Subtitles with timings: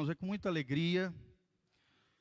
[0.00, 1.12] É com muita alegria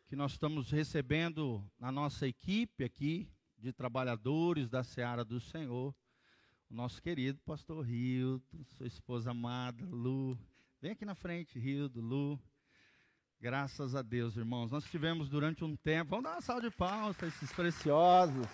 [0.07, 5.95] que nós estamos recebendo na nossa equipe aqui de trabalhadores da Seara do Senhor,
[6.71, 10.35] o nosso querido pastor Rildo, sua esposa amada, Lu.
[10.81, 12.41] Vem aqui na frente, Rildo, Lu.
[13.39, 14.71] Graças a Deus, irmãos.
[14.71, 18.47] Nós tivemos durante um tempo, vamos dar uma salva de palmas para esses preciosos.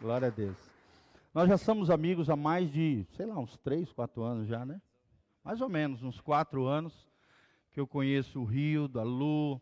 [0.00, 0.71] Glória a Deus.
[1.34, 4.82] Nós já somos amigos há mais de, sei lá, uns três, quatro anos já, né?
[5.42, 6.92] Mais ou menos, uns quatro anos
[7.72, 9.58] que eu conheço o Rio, da Lu.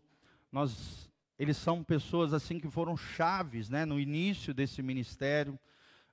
[0.50, 5.56] Nós, eles são pessoas assim que foram chaves, né, no início desse ministério.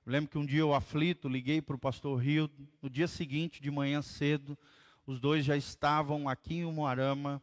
[0.06, 2.48] Eu lembro que um dia eu aflito, liguei para o pastor Rio.
[2.80, 4.56] No dia seguinte, de manhã cedo,
[5.08, 7.42] os dois já estavam aqui em Umuarama,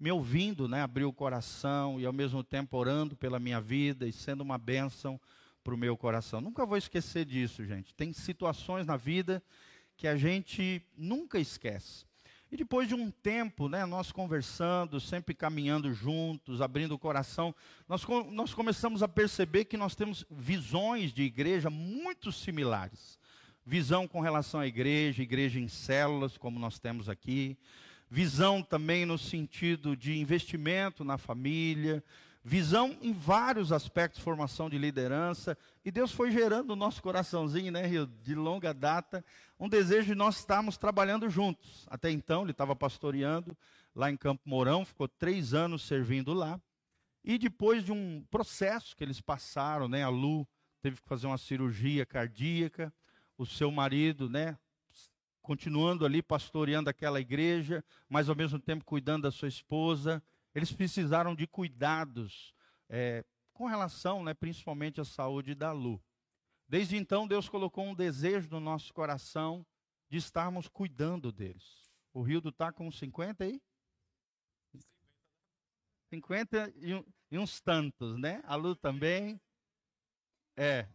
[0.00, 4.12] me ouvindo, né, abrir o coração e ao mesmo tempo orando pela minha vida e
[4.12, 5.20] sendo uma bênção
[5.62, 6.40] para o meu coração.
[6.40, 7.94] Nunca vou esquecer disso, gente.
[7.94, 9.42] Tem situações na vida
[9.96, 12.04] que a gente nunca esquece.
[12.50, 17.54] E depois de um tempo, né, nós conversando, sempre caminhando juntos, abrindo o coração,
[17.88, 23.18] nós, nós começamos a perceber que nós temos visões de igreja muito similares.
[23.64, 27.56] Visão com relação à igreja, igreja em células, como nós temos aqui.
[28.10, 32.04] Visão também no sentido de investimento na família,
[32.44, 37.86] visão em vários aspectos, formação de liderança, e Deus foi gerando no nosso coraçãozinho, né,
[37.86, 39.24] Rio, de longa data,
[39.58, 41.86] um desejo de nós estarmos trabalhando juntos.
[41.88, 43.56] Até então, ele estava pastoreando
[43.94, 46.60] lá em Campo Mourão, ficou três anos servindo lá,
[47.24, 50.46] e depois de um processo que eles passaram, né, a Lu
[50.80, 52.92] teve que fazer uma cirurgia cardíaca,
[53.38, 54.58] o seu marido, né,
[55.40, 60.22] continuando ali pastoreando aquela igreja, mas ao mesmo tempo cuidando da sua esposa,
[60.54, 62.54] eles precisaram de cuidados
[62.88, 66.02] é, com relação, né, principalmente à saúde da Lu.
[66.68, 69.66] Desde então, Deus colocou um desejo no nosso coração
[70.08, 71.90] de estarmos cuidando deles.
[72.12, 73.60] O Rildo está com 50 aí?
[76.10, 78.42] 50 e, e uns tantos, né?
[78.44, 79.40] A Lu também.
[80.56, 80.86] É.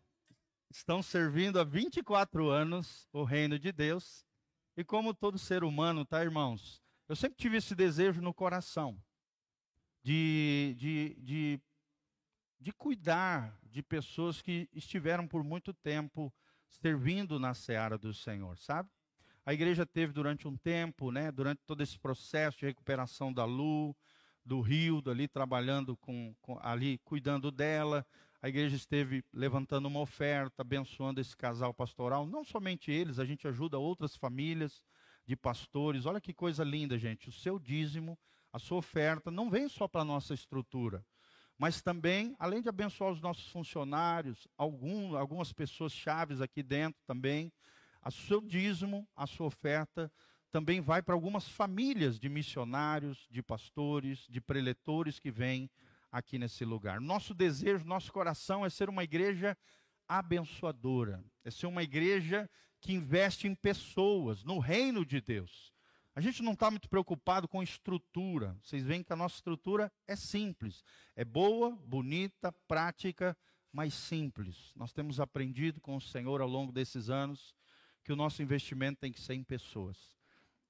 [0.69, 4.23] Estão servindo há 24 anos o reino de Deus.
[4.75, 6.83] E como todo ser humano, tá, irmãos?
[7.07, 9.01] Eu sempre tive esse desejo no coração
[10.07, 11.61] de, de, de,
[12.61, 16.33] de cuidar de pessoas que estiveram por muito tempo
[16.69, 18.89] servindo na seara do Senhor, sabe?
[19.45, 23.93] A igreja teve durante um tempo, né, durante todo esse processo de recuperação da Lu,
[24.45, 28.05] do Rio, ali trabalhando com, com, ali, cuidando dela.
[28.41, 32.25] A igreja esteve levantando uma oferta, abençoando esse casal pastoral.
[32.25, 34.81] Não somente eles, a gente ajuda outras famílias
[35.25, 36.05] de pastores.
[36.05, 37.27] Olha que coisa linda, gente.
[37.27, 38.17] O seu dízimo
[38.57, 41.05] a sua oferta não vem só para a nossa estrutura,
[41.59, 47.53] mas também, além de abençoar os nossos funcionários, algum, algumas pessoas chaves aqui dentro também,
[48.03, 50.11] o seu dízimo, a sua oferta,
[50.51, 55.69] também vai para algumas famílias de missionários, de pastores, de preletores que vêm
[56.11, 56.99] aqui nesse lugar.
[56.99, 59.55] Nosso desejo, nosso coração é ser uma igreja
[60.07, 62.49] abençoadora, é ser uma igreja
[62.81, 65.76] que investe em pessoas, no reino de Deus.
[66.17, 68.57] A gente não está muito preocupado com estrutura.
[68.63, 70.83] Vocês veem que a nossa estrutura é simples.
[71.15, 73.37] É boa, bonita, prática,
[73.71, 74.73] mas simples.
[74.75, 77.53] Nós temos aprendido com o Senhor ao longo desses anos
[78.03, 80.11] que o nosso investimento tem que ser em pessoas.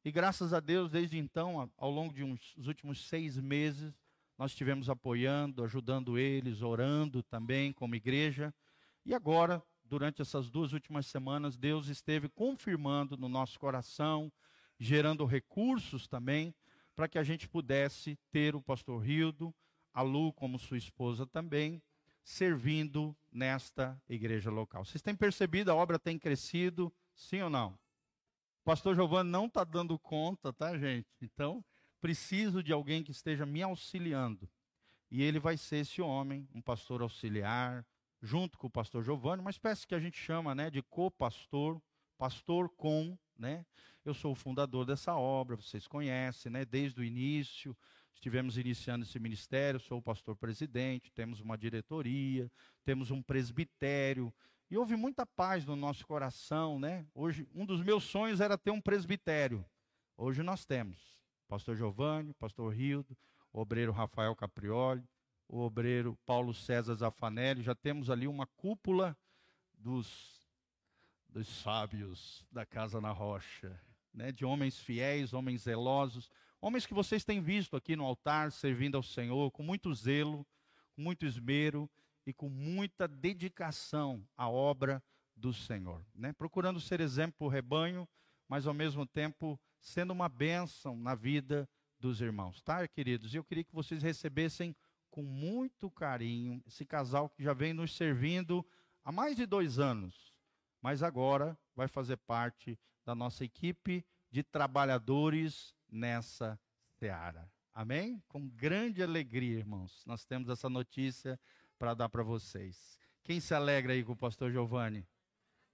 [0.03, 3.97] E graças a Deus, desde então, ao longo de uns, os últimos seis meses,
[4.37, 8.53] nós estivemos apoiando, ajudando eles, orando também como igreja.
[9.05, 14.29] E agora, durante essas duas últimas semanas, Deus esteve confirmando no nosso coração,
[14.79, 16.53] gerando recursos também,
[16.95, 19.53] para que a gente pudesse ter o pastor Rildo,
[19.93, 21.81] a Lu como sua esposa também,
[22.23, 24.83] servindo nesta igreja local.
[24.83, 27.69] Vocês têm percebido, a obra tem crescido, sim ou não?
[28.61, 31.07] O pastor Giovanni não está dando conta, tá, gente?
[31.21, 31.63] Então,
[32.01, 34.49] preciso de alguém que esteja me auxiliando.
[35.09, 37.85] E ele vai ser esse homem, um pastor auxiliar,
[38.21, 41.81] junto com o pastor Giovanni, uma espécie que a gente chama né, de co-pastor,
[42.17, 43.65] pastor com, né?
[44.03, 46.65] Eu sou o fundador dessa obra, vocês conhecem, né?
[46.65, 47.75] Desde o início,
[48.13, 52.51] estivemos iniciando esse ministério, sou o pastor presidente, temos uma diretoria,
[52.83, 54.33] temos um presbitério,
[54.69, 57.05] e houve muita paz no nosso coração, né?
[57.15, 59.65] Hoje, um dos meus sonhos era ter um presbitério.
[60.17, 61.17] Hoje nós temos.
[61.47, 63.17] Pastor Giovanni, pastor Rildo,
[63.53, 65.07] obreiro Rafael Caprioli,
[65.47, 69.15] o obreiro Paulo César Zafanelli, já temos ali uma cúpula
[69.73, 70.41] dos,
[71.37, 73.79] dos sábios da Casa na Rocha
[74.11, 78.97] né, de homens fiéis, homens zelosos, homens que vocês têm visto aqui no altar servindo
[78.97, 80.43] ao Senhor com muito zelo,
[80.95, 81.87] com muito esmero
[82.25, 84.99] e com muita dedicação à obra
[85.35, 86.33] do Senhor, né?
[86.33, 88.09] Procurando ser exemplo para o rebanho,
[88.49, 91.69] mas ao mesmo tempo sendo uma bênção na vida
[91.99, 93.31] dos irmãos, tá, queridos?
[93.31, 94.75] E eu queria que vocês recebessem
[95.11, 98.65] com muito carinho esse casal que já vem nos servindo
[99.03, 100.26] há mais de dois anos,
[100.87, 106.57] mas agora vai fazer parte da nossa equipe de trabalhadores nessa
[106.97, 107.51] seara.
[107.73, 108.23] Amém?
[108.29, 111.37] Com grande alegria, irmãos, nós temos essa notícia
[111.77, 112.97] para dar para vocês.
[113.21, 115.05] Quem se alegra aí com o pastor Giovanni?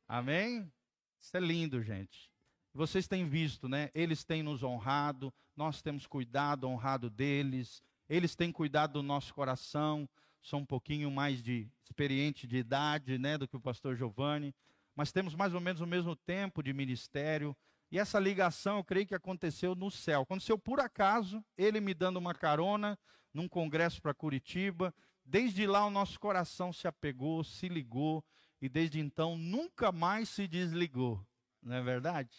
[0.07, 0.73] Amém?
[1.19, 2.31] Isso é lindo, gente.
[2.73, 3.91] Vocês têm visto, né?
[3.93, 10.09] Eles têm nos honrado, nós temos cuidado, honrado deles, eles têm cuidado do nosso coração,
[10.41, 14.55] são um pouquinho mais de experiente de idade, né, do que o pastor Giovanni,
[14.95, 17.55] mas temos mais ou menos o mesmo tempo de ministério,
[17.93, 20.23] e essa ligação eu creio que aconteceu no céu.
[20.23, 22.97] Aconteceu por acaso, ele me dando uma carona
[23.31, 24.91] num congresso para Curitiba.
[25.23, 28.25] Desde lá o nosso coração se apegou, se ligou
[28.59, 31.23] e desde então nunca mais se desligou.
[31.61, 32.35] Não é verdade?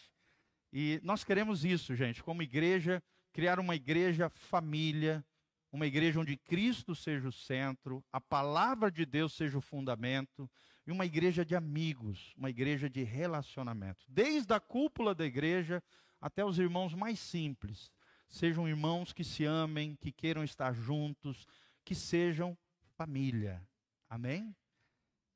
[0.73, 3.01] E nós queremos isso, gente, como igreja,
[3.31, 5.25] criar uma igreja família,
[5.71, 10.49] uma igreja onde Cristo seja o centro, a palavra de Deus seja o fundamento,
[10.85, 14.05] e uma igreja de amigos, uma igreja de relacionamento.
[14.07, 15.83] Desde a cúpula da igreja
[16.21, 17.91] até os irmãos mais simples.
[18.29, 21.47] Sejam irmãos que se amem, que queiram estar juntos,
[21.83, 22.57] que sejam
[22.95, 23.61] família.
[24.09, 24.55] Amém?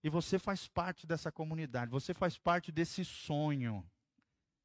[0.04, 3.84] E você faz parte dessa comunidade, você faz parte desse sonho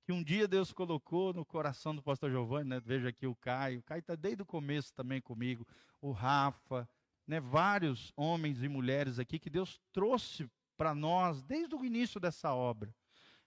[0.05, 2.81] que um dia Deus colocou no coração do pastor Giovanni, né?
[2.81, 5.67] Veja aqui o Caio, o Caio está desde o começo também comigo,
[6.01, 6.89] o Rafa,
[7.27, 7.41] né?
[7.41, 12.95] Vários homens e mulheres aqui que Deus trouxe para nós desde o início dessa obra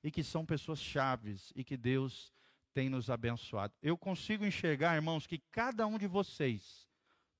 [0.03, 2.31] e que são pessoas chaves e que Deus
[2.73, 3.73] tem nos abençoado.
[3.81, 6.87] Eu consigo enxergar, irmãos, que cada um de vocês,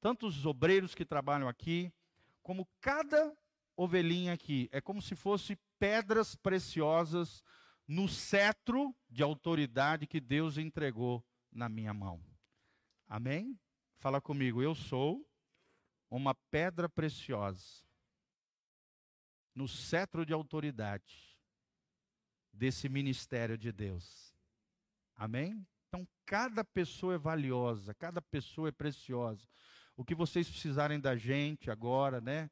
[0.01, 1.91] tanto os obreiros que trabalham aqui,
[2.41, 3.35] como cada
[3.75, 7.43] ovelhinha aqui, é como se fosse pedras preciosas
[7.87, 12.21] no cetro de autoridade que Deus entregou na minha mão.
[13.07, 13.57] Amém?
[13.99, 15.25] Fala comigo, eu sou
[16.09, 17.86] uma pedra preciosa
[19.57, 21.35] no cetro de autoridade
[22.53, 24.31] desse ministério de Deus.
[25.15, 25.65] Amém?
[25.87, 29.47] Então, cada pessoa é valiosa, cada pessoa é preciosa.
[29.95, 32.51] O que vocês precisarem da gente agora, né?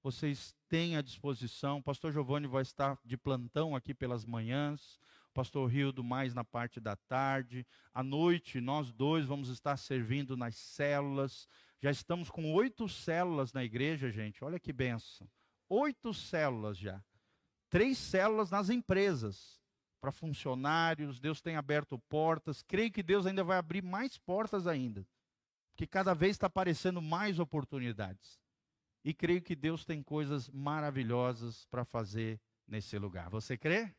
[0.00, 1.78] Vocês têm à disposição.
[1.78, 5.00] O pastor Giovanni vai estar de plantão aqui pelas manhãs.
[5.30, 7.66] O pastor Rildo mais na parte da tarde.
[7.92, 11.48] À noite, nós dois vamos estar servindo nas células.
[11.80, 14.44] Já estamos com oito células na igreja, gente.
[14.44, 15.28] Olha que benção
[15.68, 17.02] oito células já.
[17.68, 19.60] Três células nas empresas,
[20.00, 21.18] para funcionários.
[21.18, 22.62] Deus tem aberto portas.
[22.62, 25.06] Creio que Deus ainda vai abrir mais portas ainda.
[25.72, 28.38] Porque cada vez está aparecendo mais oportunidades.
[29.04, 33.28] E creio que Deus tem coisas maravilhosas para fazer nesse lugar.
[33.30, 33.94] Você crê?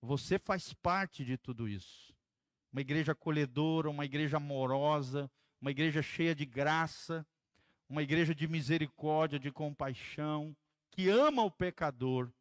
[0.00, 2.14] Você faz parte de tudo isso.
[2.72, 7.26] Uma igreja acolhedora, uma igreja amorosa, uma igreja cheia de graça,
[7.88, 10.56] uma igreja de misericórdia, de compaixão,
[10.90, 12.32] que ama o pecador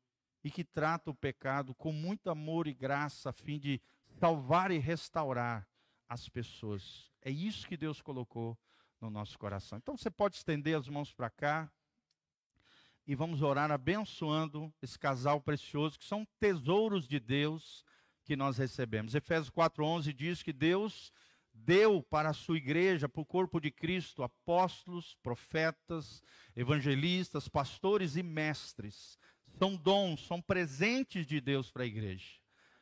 [0.44, 3.82] e que trata o pecado com muito amor e graça a fim de
[4.20, 5.68] salvar e restaurar
[6.08, 7.12] as pessoas.
[7.22, 8.58] É isso que Deus colocou
[9.00, 9.78] no nosso coração.
[9.78, 11.72] Então você pode estender as mãos para cá
[13.06, 17.84] e vamos orar abençoando esse casal precioso que são tesouros de Deus
[18.24, 19.16] que nós recebemos.
[19.16, 21.12] Efésios 4:11 diz que Deus
[21.66, 26.22] deu para a sua igreja, para o corpo de Cristo, apóstolos, profetas,
[26.56, 29.18] evangelistas, pastores e mestres.
[29.58, 32.38] São dons, são presentes de Deus para a igreja.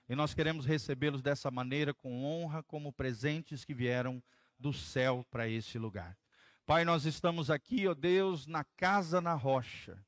[0.07, 4.21] E nós queremos recebê-los dessa maneira, com honra, como presentes que vieram
[4.59, 6.17] do céu para esse lugar.
[6.65, 10.03] Pai, nós estamos aqui, ó Deus, na casa na rocha.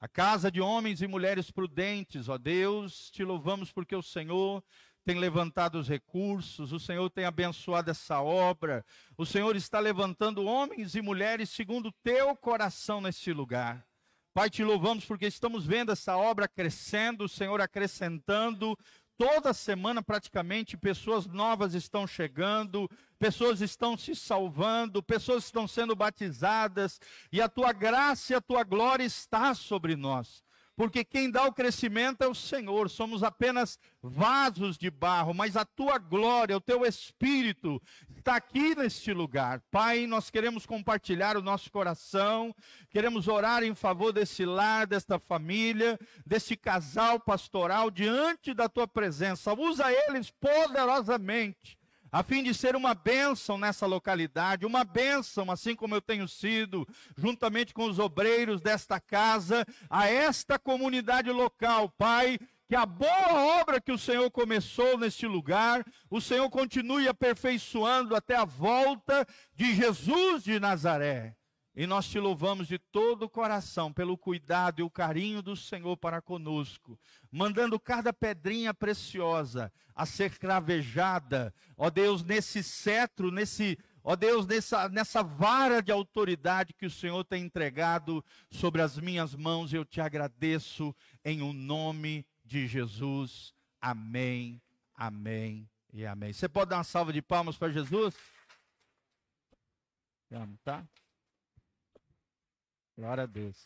[0.00, 4.62] A casa de homens e mulheres prudentes, ó Deus, te louvamos porque o Senhor
[5.04, 8.84] tem levantado os recursos, o Senhor tem abençoado essa obra,
[9.16, 13.84] o Senhor está levantando homens e mulheres segundo o teu coração nesse lugar.
[14.32, 18.78] Pai, te louvamos porque estamos vendo essa obra crescendo, o Senhor acrescentando,
[19.18, 27.00] toda semana praticamente pessoas novas estão chegando, pessoas estão se salvando, pessoas estão sendo batizadas,
[27.30, 30.42] e a tua graça e a tua glória está sobre nós
[30.76, 35.64] porque quem dá o crescimento é o Senhor, somos apenas vasos de barro, mas a
[35.64, 37.80] tua glória, o teu espírito
[38.16, 39.60] está aqui neste lugar.
[39.70, 42.54] Pai, nós queremos compartilhar o nosso coração,
[42.90, 49.52] queremos orar em favor desse lar, desta família, desse casal pastoral diante da tua presença.
[49.52, 51.81] Usa eles poderosamente
[52.12, 56.86] a fim de ser uma bênção nessa localidade, uma bênção, assim como eu tenho sido,
[57.16, 62.38] juntamente com os obreiros desta casa, a esta comunidade local, Pai,
[62.68, 68.36] que a boa obra que o Senhor começou neste lugar, o Senhor continue aperfeiçoando até
[68.36, 71.34] a volta de Jesus de Nazaré.
[71.74, 75.96] E nós te louvamos de todo o coração pelo cuidado e o carinho do Senhor
[75.96, 77.00] para conosco,
[77.30, 84.86] mandando cada pedrinha preciosa a ser cravejada, ó Deus, nesse cetro, nesse, ó Deus, nessa,
[84.90, 90.00] nessa vara de autoridade que o Senhor tem entregado sobre as minhas mãos, eu te
[90.00, 93.54] agradeço em o um nome de Jesus.
[93.80, 94.60] Amém,
[94.94, 96.34] amém e amém.
[96.34, 98.14] Você pode dar uma salva de palmas para Jesus?
[100.30, 100.86] Vamos, tá?
[102.96, 103.64] Glória a Deus.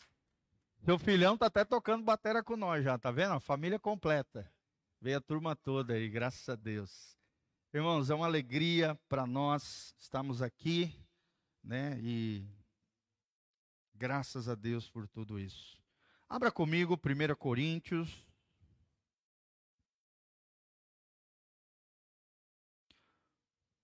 [0.83, 3.33] Seu filhão tá até tocando bateria com nós já, tá vendo?
[3.33, 4.49] A família completa.
[5.01, 7.17] Veio a turma toda aí, graças a Deus.
[7.73, 10.97] Irmãos, é uma alegria para nós estarmos aqui,
[11.63, 11.99] né?
[12.01, 12.47] E
[13.93, 15.77] graças a Deus por tudo isso.
[16.29, 18.25] Abra comigo 1 Coríntios.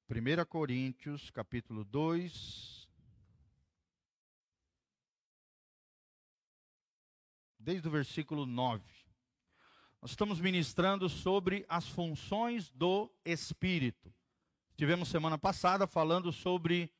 [0.08, 2.83] Primeira Coríntios, capítulo 2.
[7.64, 8.84] Desde o versículo 9.
[10.02, 14.14] Nós estamos ministrando sobre as funções do Espírito.
[14.76, 16.92] Tivemos semana passada falando sobre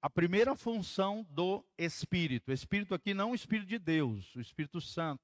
[0.00, 2.52] a primeira função do Espírito.
[2.52, 5.22] Espírito aqui não o Espírito de Deus, o Espírito Santo,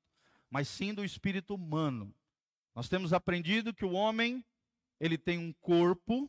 [0.51, 2.13] mas sim do Espírito humano.
[2.75, 4.45] Nós temos aprendido que o homem,
[4.99, 6.29] ele tem um corpo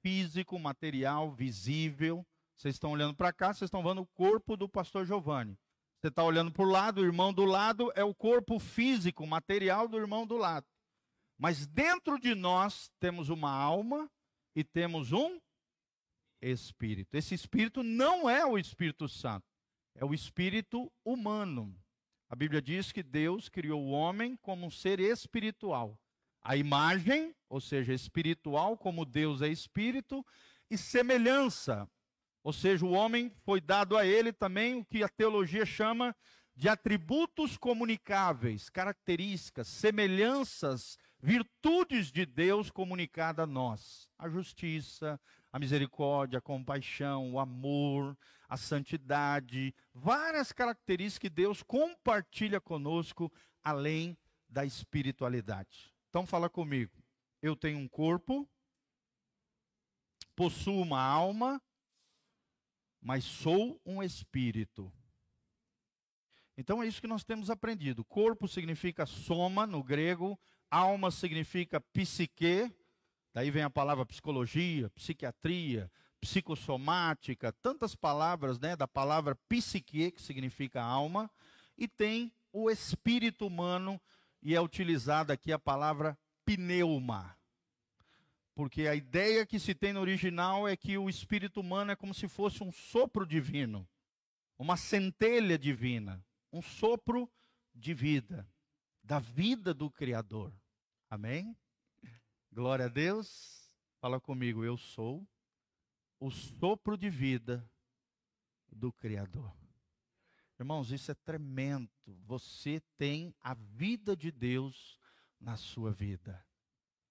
[0.00, 2.26] físico, material, visível.
[2.56, 5.58] Vocês estão olhando para cá, vocês estão vendo o corpo do pastor Giovanni.
[6.06, 9.88] Você está olhando para o lado, o irmão do lado é o corpo físico, material
[9.88, 10.64] do irmão do lado.
[11.36, 14.08] Mas dentro de nós temos uma alma
[14.54, 15.40] e temos um
[16.40, 17.16] espírito.
[17.16, 19.44] Esse espírito não é o Espírito Santo,
[19.96, 21.76] é o espírito humano.
[22.28, 25.98] A Bíblia diz que Deus criou o homem como um ser espiritual.
[26.40, 30.24] A imagem, ou seja, espiritual, como Deus é espírito,
[30.70, 31.90] e semelhança,
[32.46, 36.14] ou seja, o homem foi dado a ele também o que a teologia chama
[36.54, 44.08] de atributos comunicáveis, características, semelhanças, virtudes de Deus comunicada a nós.
[44.16, 45.20] A justiça,
[45.52, 48.16] a misericórdia, a compaixão, o amor,
[48.48, 53.28] a santidade, várias características que Deus compartilha conosco
[53.60, 54.16] além
[54.48, 55.92] da espiritualidade.
[56.10, 56.92] Então fala comigo.
[57.42, 58.48] Eu tenho um corpo,
[60.36, 61.60] possuo uma alma,
[63.06, 64.92] mas sou um espírito.
[66.58, 68.04] Então é isso que nós temos aprendido.
[68.04, 70.36] Corpo significa soma no grego,
[70.68, 72.68] alma significa psique,
[73.32, 75.88] daí vem a palavra psicologia, psiquiatria,
[76.20, 81.30] psicossomática, tantas palavras, né, da palavra psique, que significa alma,
[81.78, 84.00] e tem o espírito humano,
[84.42, 87.35] e é utilizada aqui a palavra pneuma,
[88.56, 92.14] porque a ideia que se tem no original é que o espírito humano é como
[92.14, 93.86] se fosse um sopro divino,
[94.58, 97.30] uma centelha divina, um sopro
[97.74, 98.48] de vida,
[99.04, 100.50] da vida do Criador.
[101.10, 101.54] Amém?
[102.50, 103.70] Glória a Deus.
[104.00, 105.28] Fala comigo, eu sou
[106.18, 107.70] o sopro de vida
[108.72, 109.54] do Criador.
[110.58, 111.90] Irmãos, isso é tremendo.
[112.24, 114.98] Você tem a vida de Deus
[115.38, 116.42] na sua vida.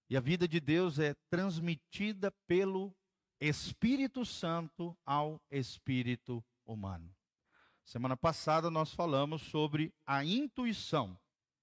[0.08, 2.94] E a vida de Deus é transmitida pelo
[3.40, 7.12] Espírito Santo ao espírito humano.
[7.84, 11.18] Semana passada nós falamos sobre a intuição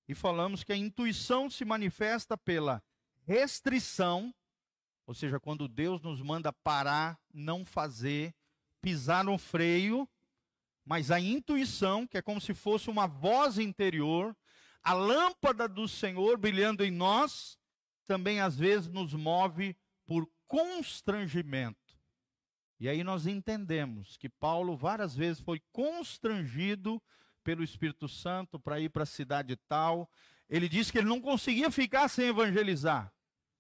[0.08, 2.84] e falamos que a intuição se manifesta pela
[3.26, 4.34] restrição,
[5.06, 8.34] ou seja, quando Deus nos manda parar, não fazer,
[8.82, 10.08] pisar no freio,
[10.86, 14.36] mas a intuição, que é como se fosse uma voz interior,
[14.84, 17.58] a lâmpada do Senhor brilhando em nós,
[18.06, 21.78] também às vezes nos move por constrangimento.
[22.80, 27.02] E aí nós entendemos que Paulo várias vezes foi constrangido
[27.44, 30.10] pelo Espírito Santo para ir para a cidade tal.
[30.50, 33.14] Ele disse que ele não conseguia ficar sem evangelizar,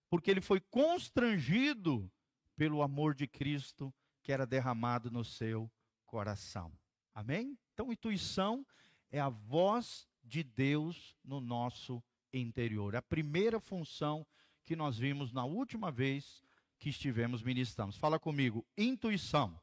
[0.10, 2.12] porque ele foi constrangido
[2.56, 5.72] pelo amor de Cristo que era derramado no seu
[6.06, 6.72] coração.
[7.14, 7.58] Amém?
[7.74, 8.66] Então, intuição
[9.12, 12.96] é a voz de Deus no nosso interior.
[12.96, 14.26] A primeira função
[14.64, 16.42] que nós vimos na última vez
[16.80, 17.94] que estivemos ministrando.
[17.94, 19.60] Fala comigo, intuição.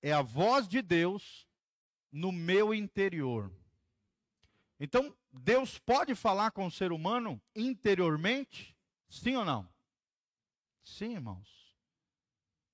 [0.00, 1.46] É a voz de Deus
[2.10, 3.50] no meu interior.
[4.78, 8.76] Então, Deus pode falar com o ser humano interiormente?
[9.08, 9.68] Sim ou não?
[10.82, 11.76] Sim, irmãos.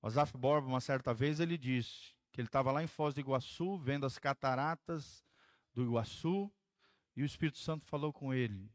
[0.03, 3.77] Asaf Borba, uma certa vez, ele disse que ele estava lá em Foz do Iguaçu,
[3.79, 5.25] vendo as cataratas
[5.75, 6.51] do Iguaçu,
[7.15, 8.71] e o Espírito Santo falou com ele: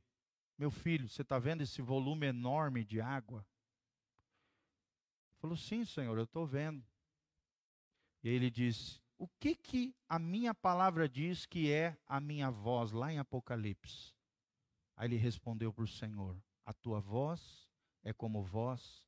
[0.57, 3.45] Meu filho, você está vendo esse volume enorme de água?
[5.31, 6.86] Ele falou: Sim, senhor, eu estou vendo.
[8.24, 12.91] E ele disse: O que que a minha palavra diz que é a minha voz
[12.91, 14.13] lá em Apocalipse?
[14.95, 17.67] Aí ele respondeu para o Senhor: A tua voz
[18.03, 19.05] é como voz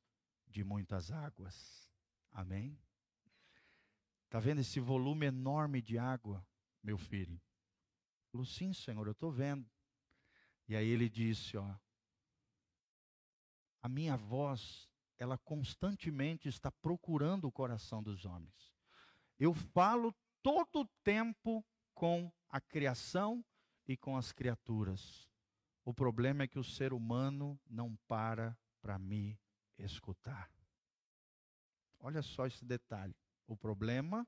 [0.48, 1.90] de muitas águas.
[2.32, 2.78] Amém?
[4.24, 6.46] Está vendo esse volume enorme de água,
[6.82, 7.34] meu filho?
[7.34, 9.66] Ele falou: Sim, Senhor, eu estou vendo.
[10.68, 11.74] E aí ele disse, ó,
[13.82, 18.74] a minha voz, ela constantemente está procurando o coração dos homens.
[19.38, 23.44] Eu falo todo o tempo com a criação
[23.86, 25.28] e com as criaturas.
[25.84, 29.38] O problema é que o ser humano não para para me
[29.78, 30.50] escutar.
[32.00, 33.14] Olha só esse detalhe.
[33.46, 34.26] O problema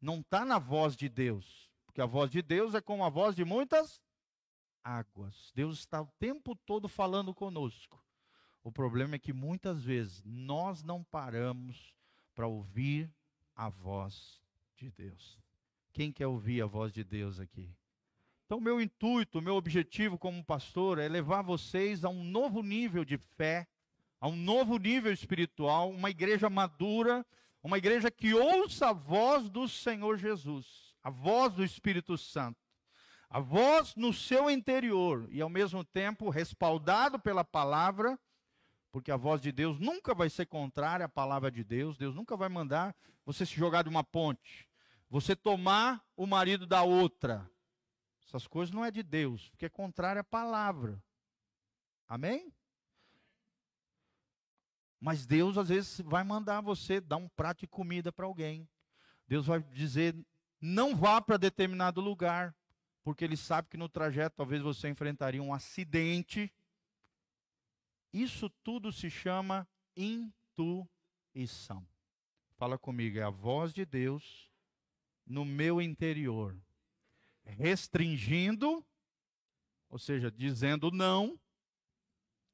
[0.00, 3.34] não está na voz de Deus, porque a voz de Deus é como a voz
[3.34, 4.00] de muitas
[4.82, 5.52] águas.
[5.54, 8.02] Deus está o tempo todo falando conosco.
[8.62, 11.94] O problema é que muitas vezes nós não paramos
[12.34, 13.10] para ouvir
[13.54, 14.40] a voz
[14.76, 15.38] de Deus.
[15.92, 17.74] Quem quer ouvir a voz de Deus aqui?
[18.46, 23.18] Então, meu intuito, meu objetivo como pastor é levar vocês a um novo nível de
[23.18, 23.66] fé,
[24.20, 27.26] a um novo nível espiritual, uma igreja madura,
[27.62, 32.67] uma igreja que ouça a voz do Senhor Jesus, a voz do Espírito Santo
[33.30, 38.18] a voz no seu interior e ao mesmo tempo respaldado pela palavra,
[38.90, 42.36] porque a voz de Deus nunca vai ser contrária à palavra de Deus, Deus nunca
[42.36, 44.66] vai mandar você se jogar de uma ponte,
[45.10, 47.50] você tomar o marido da outra.
[48.26, 51.02] Essas coisas não é de Deus, porque é contrária à palavra.
[52.06, 52.52] Amém?
[55.00, 58.68] Mas Deus às vezes vai mandar você dar um prato de comida para alguém.
[59.26, 60.16] Deus vai dizer:
[60.60, 62.54] não vá para determinado lugar
[63.08, 66.52] porque ele sabe que no trajeto talvez você enfrentaria um acidente.
[68.12, 71.88] Isso tudo se chama intuição.
[72.58, 74.52] Fala comigo, é a voz de Deus
[75.24, 76.54] no meu interior,
[77.44, 78.86] restringindo,
[79.88, 81.40] ou seja, dizendo não,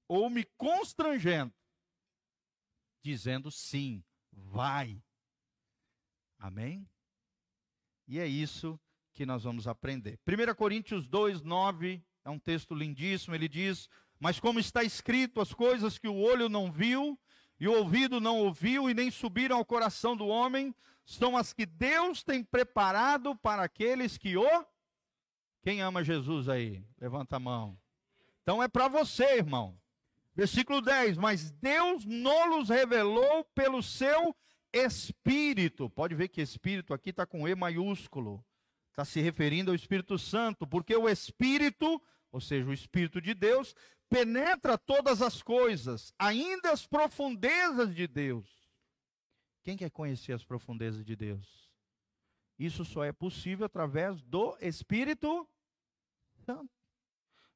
[0.06, 1.52] ou me constrangendo,
[3.02, 5.02] dizendo sim, vai.
[6.38, 6.88] Amém?
[8.06, 8.78] E é isso
[9.14, 10.18] que nós vamos aprender.
[10.26, 13.34] 1 Coríntios 2, 9 é um texto lindíssimo.
[13.34, 17.18] Ele diz: Mas como está escrito, as coisas que o olho não viu,
[17.58, 20.74] e o ouvido não ouviu, e nem subiram ao coração do homem,
[21.06, 24.66] são as que Deus tem preparado para aqueles que o.
[25.62, 26.84] Quem ama Jesus aí?
[27.00, 27.78] Levanta a mão.
[28.42, 29.78] Então é para você, irmão.
[30.34, 34.34] Versículo 10: Mas Deus nos revelou pelo seu
[34.72, 35.88] Espírito.
[35.88, 38.44] Pode ver que Espírito aqui está com E maiúsculo
[38.94, 43.74] está se referindo ao Espírito Santo, porque o Espírito, ou seja, o Espírito de Deus,
[44.08, 48.48] penetra todas as coisas, ainda as profundezas de Deus.
[49.64, 51.68] Quem quer conhecer as profundezas de Deus?
[52.56, 55.48] Isso só é possível através do Espírito
[56.46, 56.70] Santo.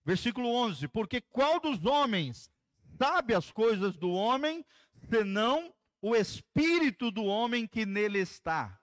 [0.04, 2.50] Versículo 11: Porque qual dos homens
[2.98, 4.66] sabe as coisas do homem,
[5.08, 5.72] senão
[6.02, 8.80] o Espírito do homem que nele está?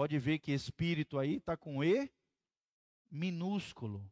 [0.00, 2.10] Pode ver que espírito aí está com E
[3.10, 4.10] minúsculo,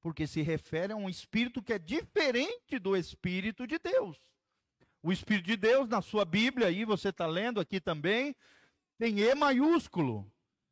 [0.00, 4.20] porque se refere a um espírito que é diferente do espírito de Deus.
[5.00, 8.34] O espírito de Deus, na sua Bíblia, aí você está lendo aqui também,
[8.98, 10.28] tem E maiúsculo.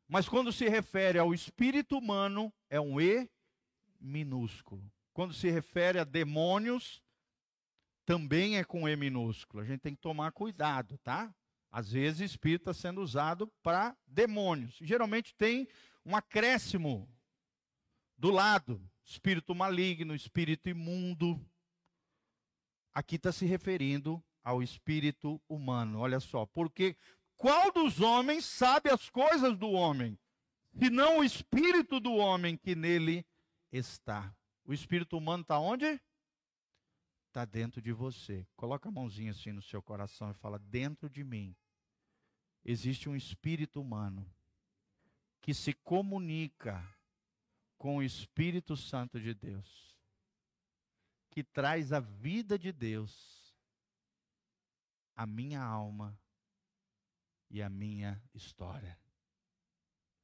[0.09, 3.29] Mas quando se refere ao espírito humano, é um E
[3.97, 4.83] minúsculo.
[5.13, 7.01] Quando se refere a demônios,
[8.05, 9.63] também é com E minúsculo.
[9.63, 11.33] A gente tem que tomar cuidado, tá?
[11.71, 14.75] Às vezes, espírito está sendo usado para demônios.
[14.81, 15.67] Geralmente tem
[16.05, 17.07] um acréscimo
[18.17, 21.39] do lado: espírito maligno, espírito imundo.
[22.93, 25.99] Aqui está se referindo ao espírito humano.
[25.99, 26.97] Olha só, porque
[27.37, 30.17] qual dos homens sabe as coisas do homem,
[30.77, 33.25] senão o espírito do homem que nele
[33.71, 34.35] está?
[34.65, 36.01] O espírito humano está onde?
[37.39, 38.45] Está dentro de você.
[38.55, 41.55] Coloca a mãozinha assim no seu coração e fala: dentro de mim
[42.65, 44.29] existe um espírito humano
[45.41, 46.85] que se comunica
[47.77, 49.97] com o Espírito Santo de Deus,
[51.29, 53.55] que traz a vida de Deus
[55.15, 56.19] à minha alma
[57.49, 58.99] e à minha história.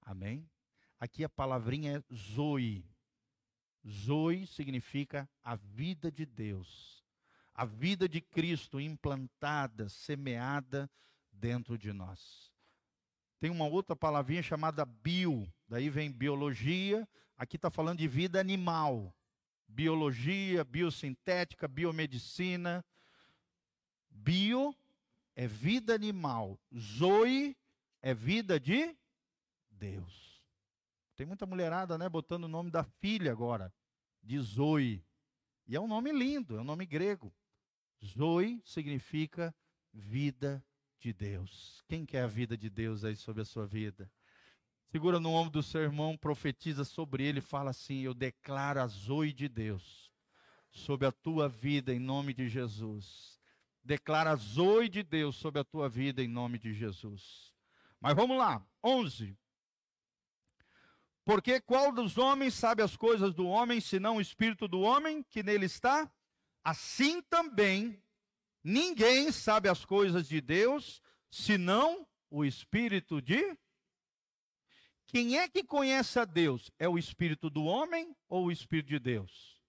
[0.02, 0.50] Amém?
[1.00, 2.86] Aqui a palavrinha é Zoe.
[3.88, 7.05] Zoe significa a vida de Deus,
[7.56, 10.92] a vida de Cristo implantada, semeada
[11.32, 12.52] dentro de nós.
[13.40, 19.16] Tem uma outra palavrinha chamada bio, daí vem biologia, aqui está falando de vida animal.
[19.68, 22.84] biologia, biosintética, biomedicina.
[24.10, 24.76] Bio
[25.36, 27.58] é vida animal, zoe
[28.02, 28.96] é vida de
[29.70, 30.42] Deus.
[31.16, 33.74] Tem muita mulherada, né, botando o nome da filha agora,
[34.22, 35.04] de Zoe.
[35.68, 37.34] E é um nome lindo, é um nome grego.
[38.04, 39.54] Zoe significa
[39.94, 40.64] vida
[41.00, 41.84] de Deus.
[41.88, 44.12] Quem quer a vida de Deus aí sobre a sua vida?
[44.92, 49.34] Segura no ombro do seu irmão, profetiza sobre ele, fala assim: Eu declaro a zoe
[49.34, 50.12] de Deus
[50.72, 53.40] sobre a tua vida em nome de Jesus.
[53.84, 57.54] Declara a zoe de Deus sobre a tua vida em nome de Jesus.
[58.00, 59.38] Mas vamos lá, 11.
[61.24, 65.42] Porque qual dos homens sabe as coisas do homem, senão o espírito do homem que
[65.42, 66.12] nele está?
[66.66, 68.04] Assim também,
[68.64, 71.00] ninguém sabe as coisas de Deus,
[71.30, 73.56] senão o espírito de
[75.06, 76.72] quem é que conhece a Deus?
[76.80, 79.62] É o espírito do homem ou o espírito de Deus?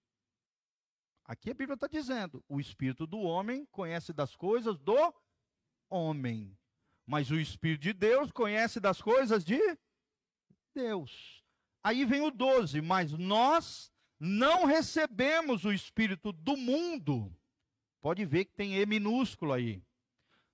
[1.23, 5.13] Aqui a Bíblia está dizendo: o espírito do homem conhece das coisas do
[5.89, 6.57] homem,
[7.05, 9.61] mas o espírito de Deus conhece das coisas de
[10.73, 11.43] Deus.
[11.83, 17.31] Aí vem o 12: mas nós não recebemos o espírito do mundo.
[18.01, 19.83] Pode ver que tem E minúsculo aí.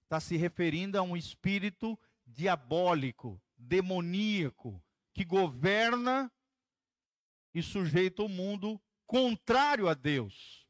[0.03, 6.31] Está se referindo a um espírito diabólico, demoníaco que governa
[7.53, 10.67] e sujeita o mundo contrário a Deus.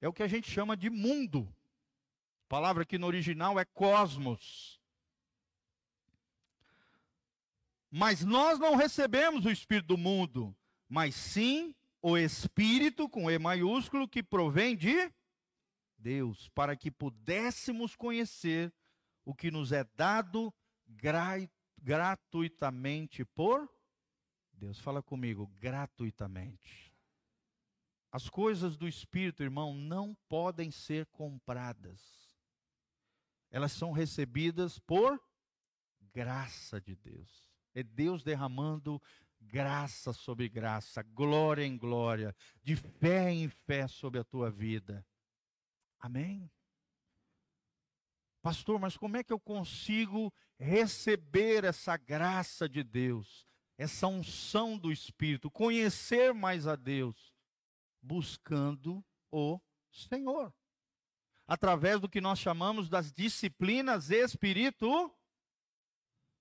[0.00, 1.52] É o que a gente chama de mundo.
[2.46, 4.80] A palavra aqui no original é cosmos.
[7.90, 10.54] Mas nós não recebemos o espírito do mundo,
[10.88, 15.12] mas sim o espírito com E maiúsculo que provém de
[15.98, 18.72] Deus, para que pudéssemos conhecer
[19.24, 20.54] o que nos é dado
[21.82, 23.68] gratuitamente por
[24.52, 24.78] Deus.
[24.78, 26.94] Fala comigo, gratuitamente.
[28.10, 32.00] As coisas do Espírito, irmão, não podem ser compradas.
[33.50, 35.20] Elas são recebidas por
[36.12, 37.46] graça de Deus.
[37.74, 39.02] É Deus derramando
[39.46, 45.06] graça sobre graça, glória em glória, de fé em fé sobre a tua vida.
[45.98, 46.50] Amém?
[48.42, 54.92] Pastor, mas como é que eu consigo receber essa graça de Deus, essa unção do
[54.92, 57.34] Espírito, conhecer mais a Deus?
[58.00, 60.54] Buscando o Senhor.
[61.46, 65.10] Através do que nós chamamos das disciplinas espirituais.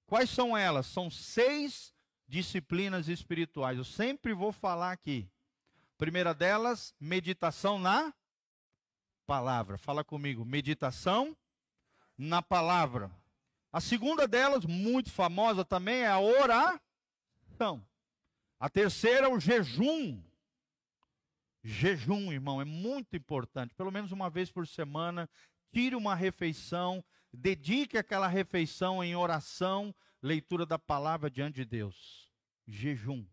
[0.05, 0.85] Quais são elas?
[0.85, 1.94] São seis
[2.27, 3.77] disciplinas espirituais.
[3.77, 5.29] Eu sempre vou falar aqui.
[5.97, 8.13] Primeira delas, meditação na
[9.25, 9.77] palavra.
[9.77, 11.35] Fala comigo, meditação
[12.17, 13.11] na palavra.
[13.71, 17.85] A segunda delas, muito famosa também, é a oração.
[18.59, 20.21] A terceira, o jejum.
[21.63, 23.73] Jejum, irmão, é muito importante.
[23.75, 25.29] Pelo menos uma vez por semana,
[25.73, 29.93] tire uma refeição, dedique aquela refeição em oração,
[30.25, 32.27] leitura da palavra diante de Deus.
[32.67, 33.25] Jejum.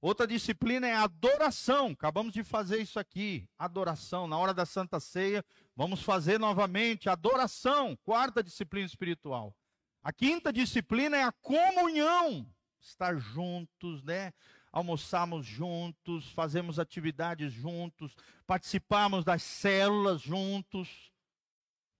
[0.00, 1.88] Outra disciplina é adoração.
[1.88, 3.46] Acabamos de fazer isso aqui.
[3.58, 4.26] Adoração.
[4.26, 5.44] Na hora da Santa Ceia,
[5.76, 7.94] vamos fazer novamente adoração.
[8.02, 9.54] Quarta disciplina espiritual.
[10.02, 12.50] A quinta disciplina é a comunhão.
[12.80, 14.32] Estar juntos, né?
[14.72, 18.14] Almoçamos juntos, fazemos atividades juntos,
[18.46, 21.12] participamos das células juntos,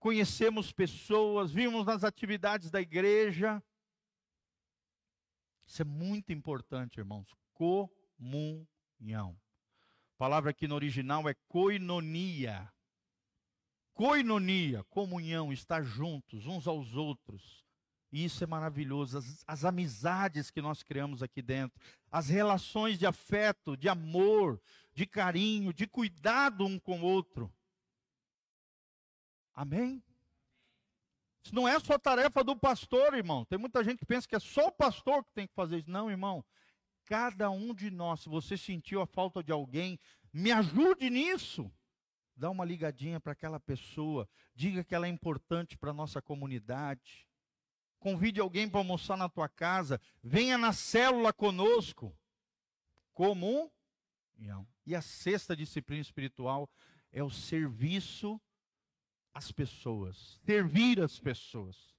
[0.01, 3.63] conhecemos pessoas, vimos nas atividades da igreja.
[5.65, 7.29] Isso é muito importante, irmãos
[7.61, 9.39] comunhão.
[10.15, 12.71] A palavra aqui no original é koinonia.
[13.93, 17.63] Koinonia, comunhão, estar juntos uns aos outros.
[18.11, 19.19] E isso é maravilhoso.
[19.19, 21.79] As, as, amizades que nós criamos aqui dentro,
[22.11, 24.59] as relações de afeto, de amor,
[24.91, 27.53] de carinho, de cuidado um com o outro.
[29.53, 30.03] Amém?
[31.43, 33.45] Isso não é só tarefa do pastor, irmão.
[33.45, 35.89] Tem muita gente que pensa que é só o pastor que tem que fazer isso.
[35.89, 36.45] Não, irmão
[37.11, 39.99] cada um de nós, se você sentiu a falta de alguém,
[40.31, 41.69] me ajude nisso.
[42.37, 47.27] Dá uma ligadinha para aquela pessoa, diga que ela é importante para a nossa comunidade.
[47.99, 52.17] Convide alguém para almoçar na tua casa, venha na célula conosco.
[53.11, 54.65] Comunhão.
[54.85, 56.69] E a sexta disciplina espiritual
[57.11, 58.41] é o serviço
[59.33, 61.95] às pessoas, servir as pessoas.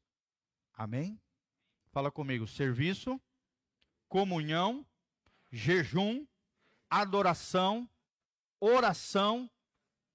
[0.74, 1.20] Amém?
[1.90, 3.20] Fala comigo, serviço,
[4.08, 4.86] comunhão
[5.52, 6.26] jejum,
[6.88, 7.88] adoração,
[8.58, 9.48] oração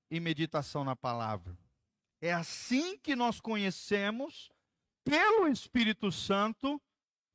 [0.10, 1.56] e meditação na palavra.
[2.19, 4.51] É assim que nós conhecemos,
[5.03, 6.82] pelo Espírito Santo,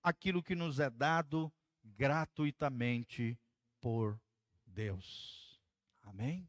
[0.02, 1.52] aquilo que nos é dado
[1.84, 3.38] gratuitamente
[3.80, 4.20] por
[4.66, 5.60] Deus.
[6.02, 6.48] Amém?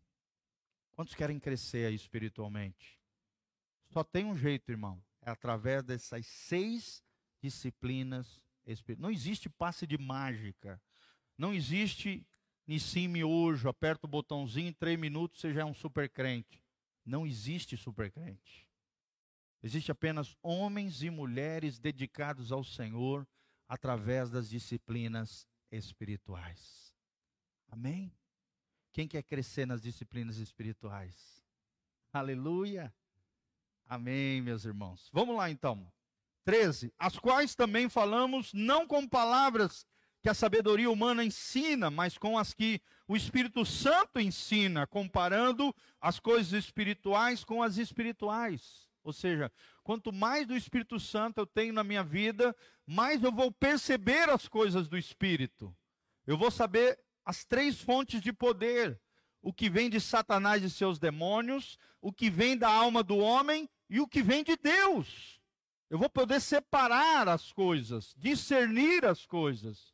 [0.92, 3.00] Quantos querem crescer espiritualmente?
[3.94, 5.02] Só tem um jeito, irmão.
[5.22, 7.04] É através dessas seis
[7.42, 9.02] disciplinas espirituais.
[9.02, 10.82] Não existe passe de mágica.
[11.38, 12.26] Não existe
[12.66, 16.64] Nissim miojo, aperta o botãozinho, em três minutos você já é um super crente.
[17.06, 18.68] Não existe super crente.
[19.62, 23.28] Existe apenas homens e mulheres dedicados ao Senhor
[23.68, 26.96] através das disciplinas espirituais.
[27.68, 28.14] Amém?
[28.94, 31.44] Quem quer crescer nas disciplinas espirituais?
[32.12, 32.94] Aleluia!
[33.94, 35.08] Amém, meus irmãos.
[35.14, 35.88] Vamos lá então.
[36.46, 36.92] 13.
[36.98, 39.86] As quais também falamos não com palavras
[40.20, 46.20] que a sabedoria humana ensina, mas com as que o Espírito Santo ensina, comparando as
[46.20, 48.90] coisas espirituais com as espirituais.
[49.04, 49.52] Ou seja,
[49.84, 52.56] quanto mais do Espírito Santo eu tenho na minha vida,
[52.88, 55.72] mais eu vou perceber as coisas do Espírito.
[56.26, 59.00] Eu vou saber as três fontes de poder:
[59.40, 63.70] o que vem de Satanás e seus demônios, o que vem da alma do homem
[63.90, 65.42] e o que vem de Deus.
[65.90, 69.94] Eu vou poder separar as coisas, discernir as coisas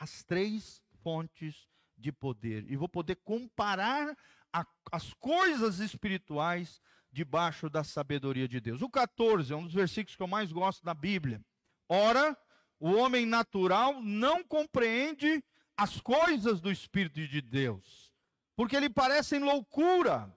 [0.00, 4.16] as três fontes de poder e vou poder comparar
[4.50, 6.80] a, as coisas espirituais
[7.12, 8.80] debaixo da sabedoria de Deus.
[8.80, 11.44] O 14 é um dos versículos que eu mais gosto da Bíblia.
[11.86, 12.36] Ora,
[12.78, 15.44] o homem natural não compreende
[15.76, 18.10] as coisas do Espírito de Deus,
[18.56, 20.34] porque lhe parecem loucura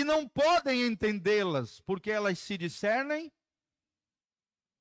[0.00, 3.32] e não podem entendê-las, porque elas se discernem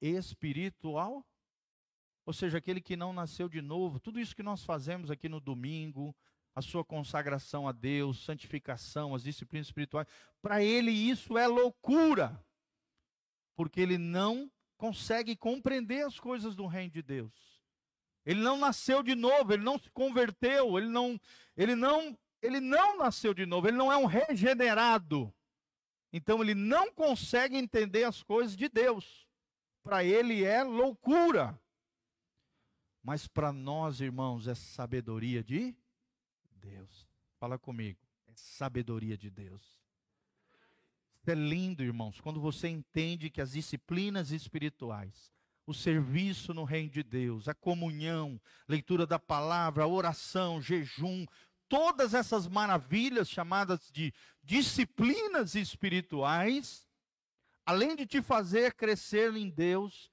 [0.02, 1.26] espiritual
[2.28, 5.40] ou seja, aquele que não nasceu de novo, tudo isso que nós fazemos aqui no
[5.40, 6.14] domingo,
[6.54, 10.06] a sua consagração a Deus, santificação, as disciplinas espirituais,
[10.42, 12.38] para ele isso é loucura,
[13.56, 17.32] porque ele não consegue compreender as coisas do reino de Deus.
[18.26, 21.18] Ele não nasceu de novo, ele não se converteu, ele não,
[21.56, 25.34] ele não, ele não nasceu de novo, ele não é um regenerado.
[26.12, 29.28] Então ele não consegue entender as coisas de Deus.
[29.84, 31.60] Para ele é loucura.
[33.04, 35.76] Mas para nós, irmãos, é sabedoria de
[36.52, 37.08] Deus.
[37.40, 38.00] Fala comigo.
[38.28, 39.78] É sabedoria de Deus.
[41.22, 45.32] Isso é lindo, irmãos, quando você entende que as disciplinas espirituais,
[45.66, 51.26] o serviço no reino de Deus, a comunhão, leitura da palavra, a oração, jejum,
[51.70, 56.88] todas essas maravilhas chamadas de disciplinas espirituais,
[57.66, 60.10] além de te fazer crescer em Deus,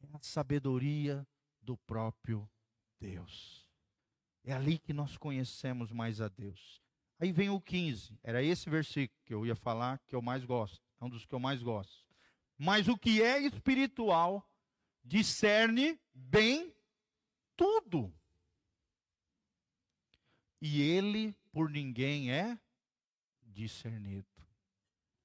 [0.00, 1.26] é a sabedoria
[1.60, 2.48] do próprio
[3.00, 3.66] Deus.
[4.44, 6.82] É ali que nós conhecemos mais a Deus.
[7.18, 10.80] Aí vem o 15, era esse versículo que eu ia falar que eu mais gosto,
[11.00, 12.06] é um dos que eu mais gosto.
[12.56, 14.48] Mas o que é espiritual
[15.04, 16.74] discerne bem
[17.56, 18.14] tudo.
[20.60, 22.58] E ele por ninguém é
[23.42, 24.26] discernido.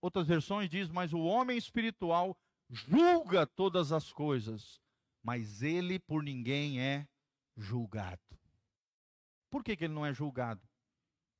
[0.02, 2.38] Outras versões diz, mas o homem espiritual
[2.70, 4.82] julga todas as coisas,
[5.22, 7.08] mas ele por ninguém é
[7.56, 8.20] julgado.
[9.50, 10.62] Por que, que ele não é julgado?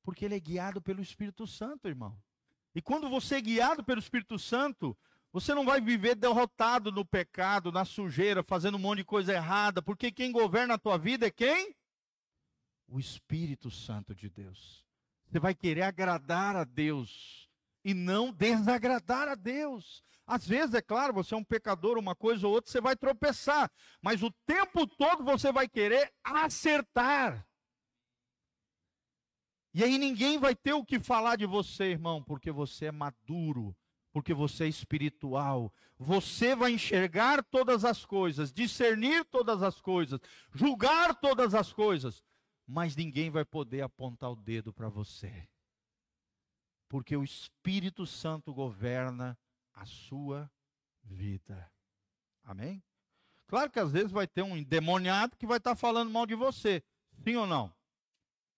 [0.02, 2.16] Porque ele é guiado pelo Espírito Santo, irmão.
[2.74, 4.96] E quando você é guiado pelo Espírito Santo,
[5.32, 9.82] você não vai viver derrotado no pecado, na sujeira, fazendo um monte de coisa errada,
[9.82, 11.74] porque quem governa a tua vida é quem?
[12.86, 14.84] O Espírito Santo de Deus.
[15.26, 17.48] Você vai querer agradar a Deus
[17.84, 20.02] e não desagradar a Deus.
[20.26, 23.70] Às vezes, é claro, você é um pecador, uma coisa ou outra, você vai tropeçar,
[24.00, 27.46] mas o tempo todo você vai querer acertar.
[29.74, 33.76] E aí ninguém vai ter o que falar de você, irmão, porque você é maduro,
[34.12, 35.74] porque você é espiritual.
[35.98, 40.20] Você vai enxergar todas as coisas, discernir todas as coisas,
[40.54, 42.22] julgar todas as coisas,
[42.66, 45.48] mas ninguém vai poder apontar o dedo para você.
[46.88, 49.38] Porque o Espírito Santo governa
[49.72, 50.50] a sua
[51.02, 51.70] vida.
[52.42, 52.82] Amém?
[53.46, 56.82] Claro que às vezes vai ter um endemoniado que vai estar falando mal de você.
[57.22, 57.74] Sim ou não?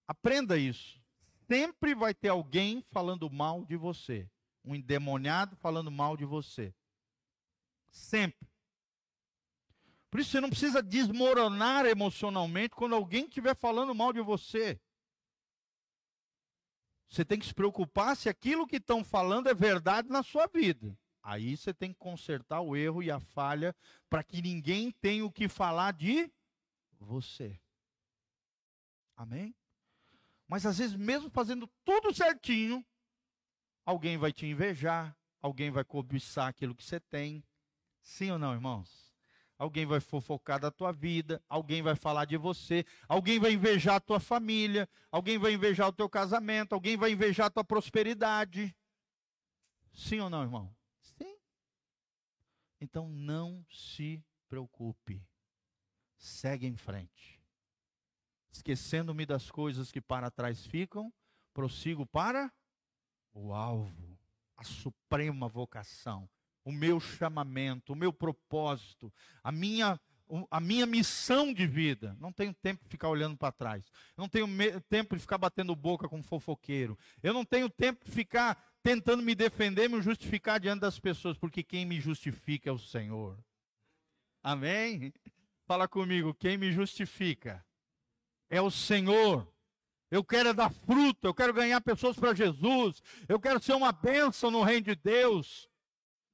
[0.06, 1.00] Aprenda isso.
[1.48, 4.28] Sempre vai ter alguém falando mal de você.
[4.64, 6.74] Um endemoniado falando mal de você.
[7.88, 8.48] Sempre.
[10.16, 14.80] Por isso você não precisa desmoronar emocionalmente quando alguém estiver falando mal de você.
[17.06, 20.98] Você tem que se preocupar se aquilo que estão falando é verdade na sua vida.
[21.22, 23.76] Aí você tem que consertar o erro e a falha
[24.08, 26.32] para que ninguém tenha o que falar de
[26.98, 27.60] você.
[29.14, 29.54] Amém?
[30.48, 32.82] Mas às vezes, mesmo fazendo tudo certinho,
[33.84, 37.44] alguém vai te invejar, alguém vai cobiçar aquilo que você tem.
[38.00, 39.05] Sim ou não, irmãos?
[39.58, 44.00] Alguém vai fofocar da tua vida, alguém vai falar de você, alguém vai invejar a
[44.00, 48.74] tua família, alguém vai invejar o teu casamento, alguém vai invejar a tua prosperidade.
[49.92, 50.76] Sim ou não, irmão?
[51.00, 51.36] Sim.
[52.80, 55.26] Então não se preocupe.
[56.18, 57.40] Segue em frente.
[58.50, 61.12] Esquecendo-me das coisas que para trás ficam,
[61.52, 62.52] prossigo para
[63.32, 64.18] o alvo,
[64.56, 66.28] a suprema vocação
[66.66, 70.00] o meu chamamento, o meu propósito, a minha,
[70.50, 72.16] a minha missão de vida.
[72.18, 73.88] Não tenho tempo de ficar olhando para trás.
[74.16, 74.48] Não tenho
[74.88, 76.98] tempo de ficar batendo boca com um fofoqueiro.
[77.22, 81.62] Eu não tenho tempo de ficar tentando me defender, me justificar diante das pessoas, porque
[81.62, 83.38] quem me justifica é o Senhor.
[84.42, 85.12] Amém?
[85.68, 87.64] Fala comigo, quem me justifica
[88.50, 89.46] é o Senhor.
[90.10, 93.92] Eu quero é dar fruto, eu quero ganhar pessoas para Jesus, eu quero ser uma
[93.92, 95.68] bênção no reino de Deus.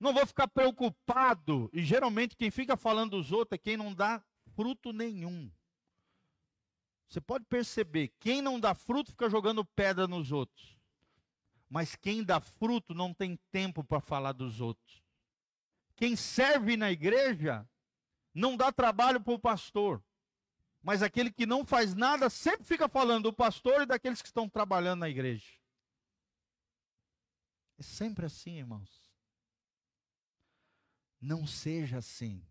[0.03, 1.71] Não vou ficar preocupado.
[1.73, 4.21] E geralmente quem fica falando dos outros é quem não dá
[4.57, 5.49] fruto nenhum.
[7.09, 10.77] Você pode perceber, quem não dá fruto fica jogando pedra nos outros.
[11.71, 15.01] Mas quem dá fruto não tem tempo para falar dos outros.
[15.95, 17.65] Quem serve na igreja
[18.35, 20.03] não dá trabalho para o pastor.
[20.83, 24.49] Mas aquele que não faz nada sempre fica falando do pastor e daqueles que estão
[24.49, 25.53] trabalhando na igreja.
[27.79, 29.02] É sempre assim, irmãos.
[31.23, 32.45] Não seja assim.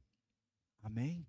[0.81, 1.27] Amém?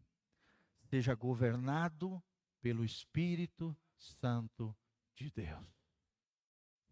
[0.89, 2.23] Seja governado
[2.61, 4.75] pelo Espírito Santo
[5.17, 5.67] de Deus.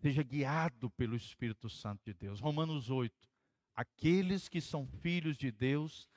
[0.03, 2.41] Seja guiado pelo Espírito Santo de Deus.
[2.41, 3.15] Romanos 8.
[3.77, 6.09] Aqueles que são filhos de Deus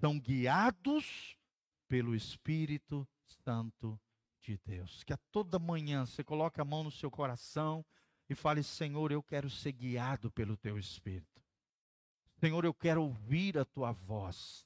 [0.00, 1.38] são guiados
[1.86, 3.06] pelo Espírito
[3.44, 4.00] Santo
[4.42, 5.04] de Deus.
[5.04, 7.86] Que a toda manhã você coloque a mão no seu coração
[8.28, 11.35] e fale: Senhor, eu quero ser guiado pelo teu Espírito.
[12.46, 14.64] Senhor, eu quero ouvir a tua voz.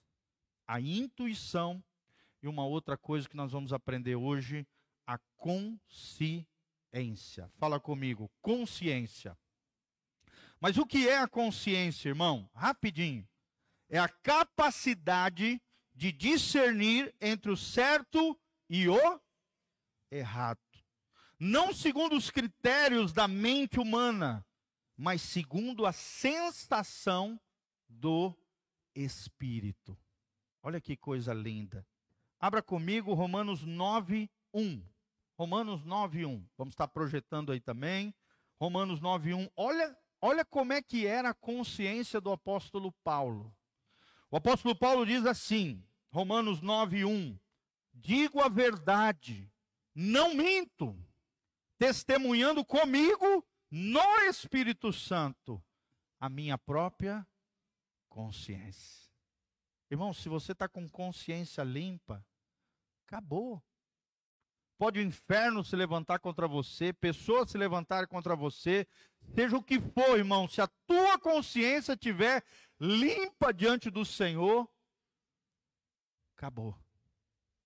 [0.69, 1.83] A intuição
[2.43, 4.67] e uma outra coisa que nós vamos aprender hoje,
[5.07, 6.47] a consciência.
[7.57, 9.35] Fala comigo, consciência.
[10.61, 12.51] Mas o que é a consciência, irmão?
[12.55, 13.27] Rapidinho.
[13.89, 15.59] É a capacidade
[15.95, 18.39] de discernir entre o certo
[18.69, 19.21] e o
[20.11, 20.61] errado.
[21.39, 24.47] Não segundo os critérios da mente humana,
[24.99, 27.41] mas segundo a sensação
[27.91, 28.35] do
[28.95, 29.99] Espírito.
[30.63, 31.87] Olha que coisa linda.
[32.39, 34.83] Abra comigo Romanos 9, 1.
[35.37, 36.49] Romanos 9, 1.
[36.57, 38.15] Vamos estar projetando aí também.
[38.59, 39.51] Romanos 9, 1.
[39.57, 43.55] Olha, olha como é que era a consciência do apóstolo Paulo.
[44.31, 47.39] O apóstolo Paulo diz assim, Romanos 9, 1.
[47.93, 49.51] Digo a verdade,
[49.95, 50.97] não minto,
[51.77, 55.63] testemunhando comigo no Espírito Santo
[56.19, 57.27] a minha própria
[58.11, 59.09] consciência.
[59.91, 62.25] Irmão, se você está com consciência limpa,
[63.07, 63.63] acabou.
[64.77, 68.87] Pode o inferno se levantar contra você, pessoas se levantarem contra você,
[69.35, 72.45] seja o que for, irmão, se a tua consciência estiver
[72.79, 74.69] limpa diante do Senhor,
[76.35, 76.79] acabou.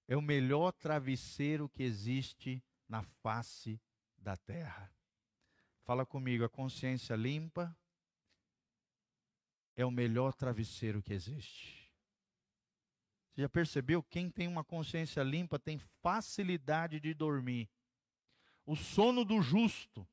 [0.08, 3.80] É o melhor travesseiro que existe na face
[4.18, 4.92] da terra.
[5.84, 7.76] Fala comigo, a consciência limpa
[9.76, 11.90] é o melhor travesseiro que existe.
[13.30, 14.02] Você já percebeu?
[14.02, 17.68] Quem tem uma consciência limpa tem facilidade de dormir.
[18.64, 20.06] O sono do justo.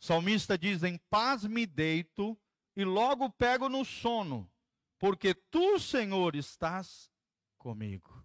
[0.00, 2.38] Salmista diz: Em paz me deito
[2.74, 4.50] e logo pego no sono,
[4.98, 7.10] porque tu, Senhor, estás
[7.58, 8.24] comigo.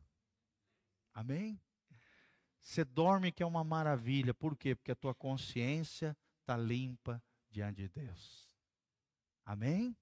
[1.13, 1.59] Amém?
[2.61, 4.33] Você dorme que é uma maravilha.
[4.33, 4.73] Por quê?
[4.73, 8.49] Porque a tua consciência está limpa diante de Deus.
[9.45, 9.95] Amém?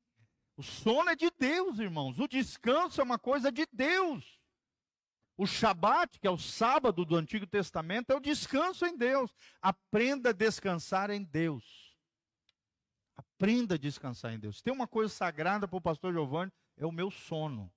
[0.62, 2.20] O sono é de Deus, irmãos.
[2.20, 4.40] O descanso é uma coisa de Deus.
[5.36, 9.36] O Shabat, que é o sábado do Antigo Testamento, é o descanso em Deus.
[9.60, 11.98] Aprenda a descansar em Deus.
[13.18, 14.62] Aprenda a descansar em Deus.
[14.62, 17.74] Tem uma coisa sagrada para o pastor Giovanni, é o meu sono.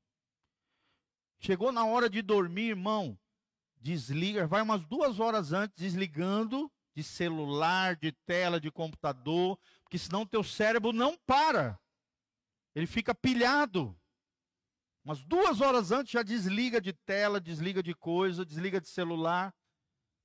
[1.39, 3.19] Chegou na hora de dormir, irmão,
[3.81, 10.27] desliga, vai umas duas horas antes, desligando de celular, de tela, de computador, porque senão
[10.27, 11.81] teu cérebro não para.
[12.75, 13.99] Ele fica pilhado.
[15.05, 19.55] Umas duas horas antes já desliga de tela, desliga de coisa, desliga de celular.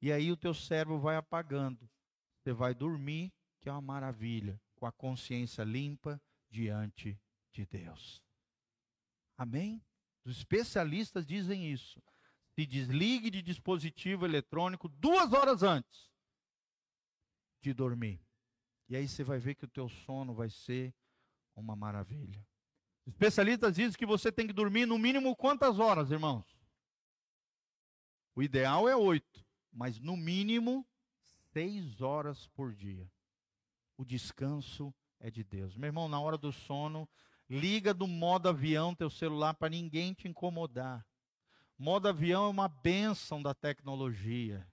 [0.01, 1.89] E aí o teu cérebro vai apagando.
[2.37, 7.19] Você vai dormir, que é uma maravilha, com a consciência limpa diante
[7.51, 8.23] de Deus.
[9.37, 9.83] Amém?
[10.23, 12.01] Os especialistas dizem isso.
[12.55, 16.09] Se desligue de dispositivo eletrônico duas horas antes
[17.61, 18.21] de dormir.
[18.87, 20.93] E aí você vai ver que o teu sono vai ser
[21.59, 22.45] uma maravilha.
[23.05, 26.45] Especialistas dizem que você tem que dormir no mínimo quantas horas, irmãos?
[28.35, 30.87] O ideal é oito, mas no mínimo
[31.51, 33.11] seis horas por dia.
[33.97, 35.75] O descanso é de Deus.
[35.75, 37.09] Meu irmão, na hora do sono,
[37.49, 41.05] liga do modo avião teu celular para ninguém te incomodar.
[41.77, 44.65] Modo avião é uma bênção da tecnologia.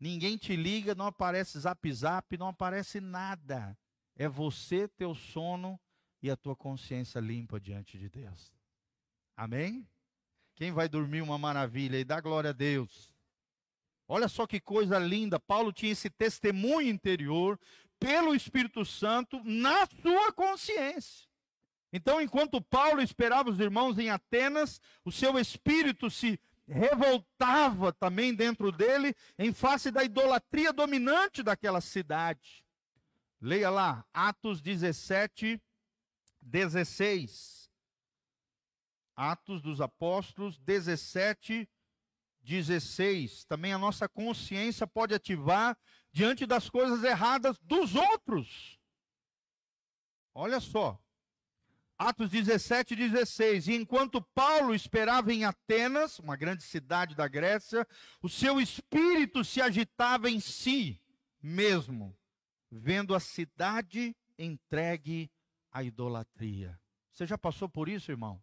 [0.00, 3.76] Ninguém te liga, não aparece zap zap, não aparece nada.
[4.18, 5.80] É você, teu sono
[6.20, 8.52] e a tua consciência limpa diante de Deus.
[9.36, 9.88] Amém?
[10.56, 13.14] Quem vai dormir uma maravilha e dá glória a Deus.
[14.08, 15.38] Olha só que coisa linda.
[15.38, 17.58] Paulo tinha esse testemunho interior
[18.00, 21.28] pelo Espírito Santo na sua consciência.
[21.92, 28.70] Então, enquanto Paulo esperava os irmãos em Atenas, o seu espírito se revoltava também dentro
[28.70, 32.64] dele em face da idolatria dominante daquela cidade.
[33.40, 35.62] Leia lá, Atos 17,
[36.42, 37.70] 16.
[39.14, 41.68] Atos dos Apóstolos 17,
[42.42, 43.44] 16.
[43.44, 45.76] Também a nossa consciência pode ativar
[46.12, 48.78] diante das coisas erradas dos outros.
[50.34, 51.00] Olha só.
[51.96, 53.68] Atos 17, 16.
[53.68, 57.86] E enquanto Paulo esperava em Atenas, uma grande cidade da Grécia,
[58.22, 61.00] o seu espírito se agitava em si
[61.42, 62.16] mesmo,
[62.70, 65.30] vendo a cidade entregue
[65.70, 66.78] à idolatria.
[67.12, 68.42] Você já passou por isso, irmão?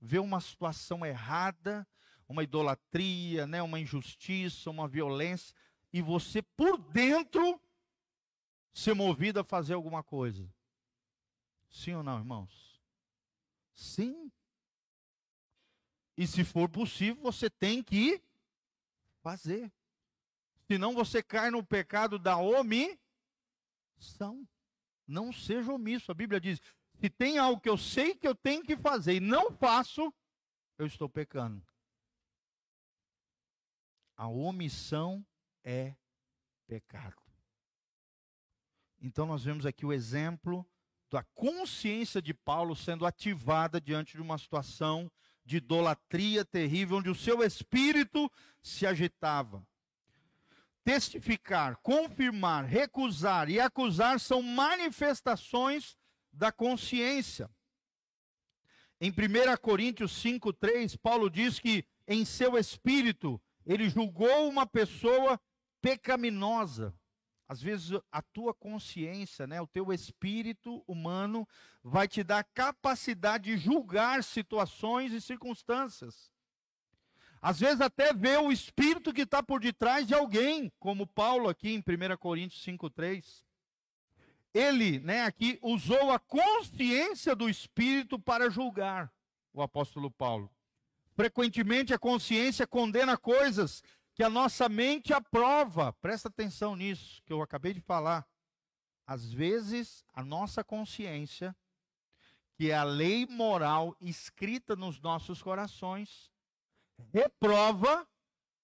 [0.00, 1.86] Ver uma situação errada,
[2.28, 5.54] uma idolatria, né, uma injustiça, uma violência,
[5.92, 7.60] e você por dentro
[8.72, 10.52] ser movido a fazer alguma coisa.
[11.70, 12.80] Sim ou não, irmãos?
[13.74, 14.30] Sim.
[16.16, 18.22] E se for possível, você tem que
[19.22, 19.72] fazer.
[20.66, 22.36] Senão você cai no pecado da
[24.02, 24.48] omissão.
[25.06, 26.10] Não seja omisso.
[26.10, 26.60] A Bíblia diz:
[27.00, 30.12] se tem algo que eu sei que eu tenho que fazer e não faço,
[30.76, 31.64] eu estou pecando.
[34.16, 35.24] A omissão
[35.64, 35.94] é
[36.66, 37.22] pecado.
[39.00, 40.66] Então nós vemos aqui o exemplo
[41.10, 45.10] da consciência de Paulo sendo ativada diante de uma situação
[45.44, 48.30] de idolatria terrível, onde o seu espírito
[48.62, 49.66] se agitava.
[50.84, 55.96] Testificar, confirmar, recusar e acusar são manifestações
[56.32, 57.48] da consciência.
[59.00, 65.40] Em 1 Coríntios 5,3, Paulo diz que em seu espírito ele julgou uma pessoa
[65.80, 66.94] pecaminosa.
[67.48, 71.46] Às vezes a tua consciência, né, o teu espírito humano
[71.82, 76.31] vai te dar capacidade de julgar situações e circunstâncias.
[77.42, 81.70] Às vezes até ver o espírito que está por detrás de alguém, como Paulo aqui
[81.74, 83.42] em 1 Coríntios 5,3.
[84.54, 89.12] Ele, né, aqui usou a consciência do espírito para julgar,
[89.52, 90.48] o apóstolo Paulo.
[91.16, 93.82] Frequentemente a consciência condena coisas
[94.14, 95.92] que a nossa mente aprova.
[95.94, 98.24] Presta atenção nisso que eu acabei de falar.
[99.04, 101.56] Às vezes, a nossa consciência,
[102.54, 106.31] que é a lei moral escrita nos nossos corações,
[107.12, 108.08] reprova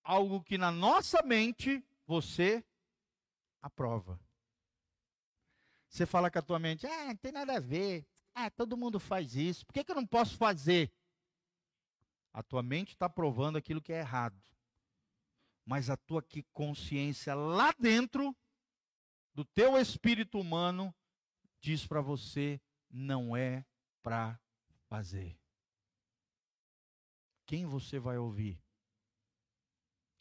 [0.03, 2.65] algo que na nossa mente você
[3.61, 4.21] aprova.
[5.89, 8.07] Você fala com a tua mente, ah, não tem nada a ver.
[8.35, 9.67] Ah, todo mundo faz isso.
[9.67, 10.93] Por que, que eu não posso fazer?
[12.33, 14.41] A tua mente está provando aquilo que é errado
[15.69, 18.35] mas a tua consciência lá dentro
[19.35, 20.95] do teu espírito humano
[21.61, 22.59] diz para você
[22.89, 23.67] não é
[24.03, 24.41] para
[24.87, 25.38] fazer.
[27.49, 28.63] Quem você vai ouvir?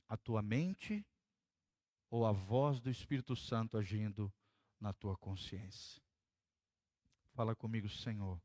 [0.08, 1.06] A tua mente
[2.10, 4.34] ou a voz do Espírito Santo agindo
[4.80, 6.02] na tua consciência?
[7.34, 8.42] Fala comigo, Senhor.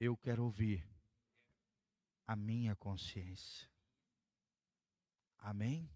[0.00, 0.82] Eu quero ouvir
[2.26, 3.68] a minha consciência.
[5.36, 5.90] Amém?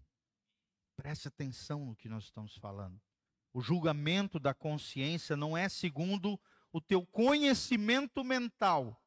[0.95, 3.01] Preste atenção no que nós estamos falando.
[3.51, 6.39] O julgamento da consciência não é segundo
[6.71, 9.02] o teu conhecimento mental,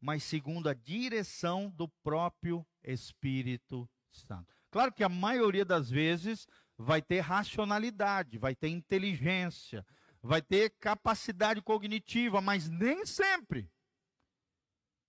[0.00, 4.52] mas segundo a direção do próprio Espírito Santo.
[4.70, 6.46] Claro que a maioria das vezes
[6.76, 9.84] vai ter racionalidade, vai ter inteligência,
[10.22, 13.70] vai ter capacidade cognitiva, mas nem sempre.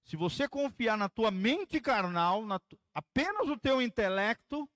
[0.04, 2.60] Se você confiar na tua mente carnal, na,
[2.94, 4.70] apenas o teu intelecto,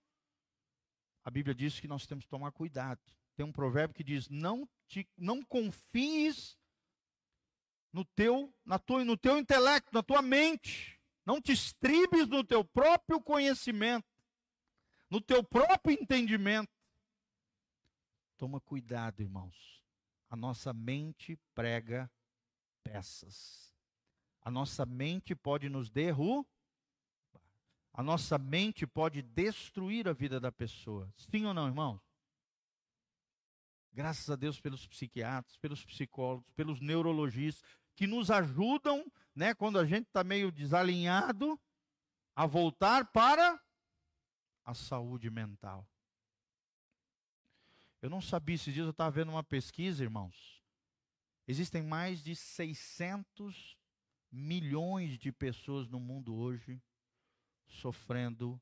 [1.24, 3.02] a Bíblia diz que nós temos que tomar cuidado.
[3.36, 6.58] Tem um provérbio que diz: não, te, não confies
[7.96, 11.00] no teu, na tua, no teu intelecto, na tua mente.
[11.26, 14.06] Não te estribes no teu próprio conhecimento,
[15.10, 16.70] no teu próprio entendimento.
[18.38, 19.82] Toma cuidado, irmãos.
[20.30, 22.12] A nossa mente prega
[22.84, 23.74] peças.
[24.42, 26.46] A nossa mente pode nos derrubar.
[27.94, 31.10] A nossa mente pode destruir a vida da pessoa.
[31.16, 32.02] Sim ou não, irmãos?
[33.94, 39.86] Graças a Deus pelos psiquiatras, pelos psicólogos, pelos neurologistas, que nos ajudam, né, quando a
[39.86, 41.60] gente está meio desalinhado,
[42.36, 43.60] a voltar para
[44.64, 45.88] a saúde mental.
[48.02, 50.62] Eu não sabia, esses dias eu estava vendo uma pesquisa, irmãos.
[51.48, 53.78] Existem mais de 600
[54.32, 56.82] milhões de pessoas no mundo hoje
[57.68, 58.62] sofrendo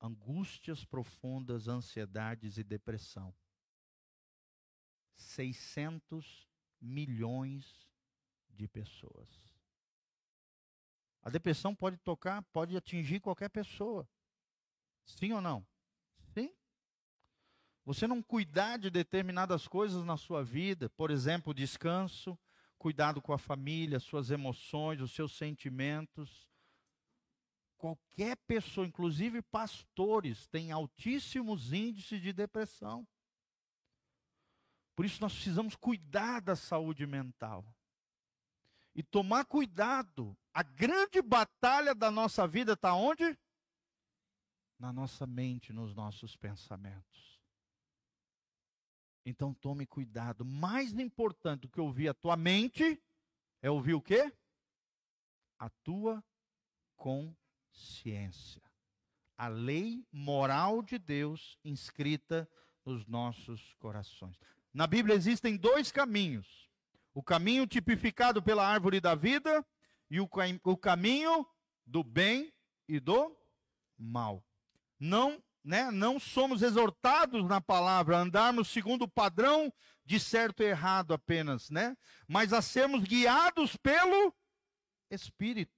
[0.00, 3.34] angústias profundas, ansiedades e depressão.
[5.16, 6.48] 600
[6.80, 7.83] milhões
[8.54, 9.28] de pessoas.
[11.22, 14.08] A depressão pode tocar, pode atingir qualquer pessoa.
[15.06, 15.66] Sim ou não?
[16.34, 16.54] Sim.
[17.84, 22.38] Você não cuidar de determinadas coisas na sua vida, por exemplo, descanso,
[22.78, 26.46] cuidado com a família, suas emoções, os seus sentimentos.
[27.78, 33.06] Qualquer pessoa, inclusive pastores, tem altíssimos índices de depressão.
[34.94, 37.64] Por isso nós precisamos cuidar da saúde mental.
[38.94, 40.36] E tomar cuidado.
[40.52, 43.36] A grande batalha da nossa vida está onde?
[44.78, 47.40] Na nossa mente, nos nossos pensamentos.
[49.26, 50.44] Então tome cuidado.
[50.44, 53.02] Mais importante do que ouvir a tua mente
[53.62, 54.32] é ouvir o quê?
[55.58, 56.22] A tua
[56.96, 58.62] consciência.
[59.36, 62.48] A lei moral de Deus inscrita
[62.84, 64.38] nos nossos corações.
[64.72, 66.63] Na Bíblia existem dois caminhos:
[67.14, 69.64] o caminho tipificado pela árvore da vida
[70.10, 70.28] e o,
[70.64, 71.46] o caminho
[71.86, 72.52] do bem
[72.88, 73.34] e do
[73.96, 74.44] mal.
[74.98, 79.72] Não, né, não somos exortados na palavra a andarmos segundo o padrão
[80.04, 81.96] de certo e errado apenas, né?
[82.28, 84.34] Mas a sermos guiados pelo
[85.10, 85.72] Espírito.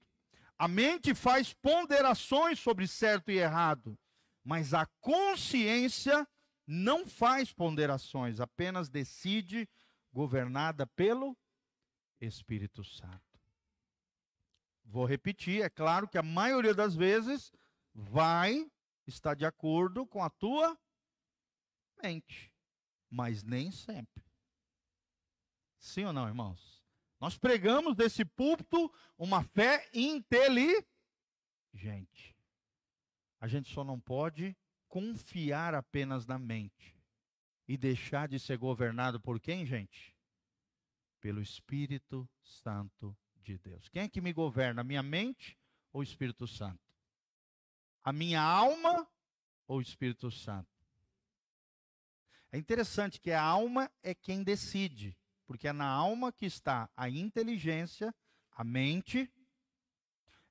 [0.58, 3.98] A mente faz ponderações sobre certo e errado,
[4.42, 6.26] mas a consciência
[6.66, 9.68] não faz ponderações, apenas decide,
[10.16, 11.36] governada pelo
[12.18, 13.38] Espírito Santo.
[14.82, 17.52] Vou repetir, é claro que a maioria das vezes
[17.92, 18.66] vai
[19.06, 20.74] estar de acordo com a tua
[22.02, 22.50] mente,
[23.10, 24.24] mas nem sempre.
[25.78, 26.82] Sim ou não, irmãos?
[27.20, 30.86] Nós pregamos desse púlpito uma fé inteligente.
[33.38, 34.56] A gente só não pode
[34.88, 36.95] confiar apenas na mente
[37.68, 40.14] e deixar de ser governado por quem, gente?
[41.20, 43.88] Pelo Espírito Santo de Deus.
[43.88, 44.80] Quem é que me governa?
[44.80, 45.58] A minha mente
[45.92, 46.80] ou o Espírito Santo?
[48.02, 49.08] A minha alma
[49.66, 50.68] ou o Espírito Santo?
[52.52, 57.10] É interessante que a alma é quem decide, porque é na alma que está a
[57.10, 58.14] inteligência,
[58.52, 59.30] a mente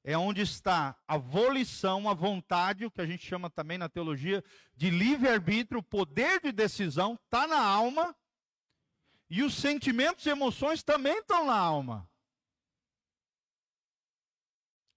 [0.07, 4.43] é onde está a volição, a vontade, o que a gente chama também na teologia
[4.75, 8.15] de livre-arbítrio, o poder de decisão, está na alma.
[9.27, 12.07] E os sentimentos e emoções também estão na alma.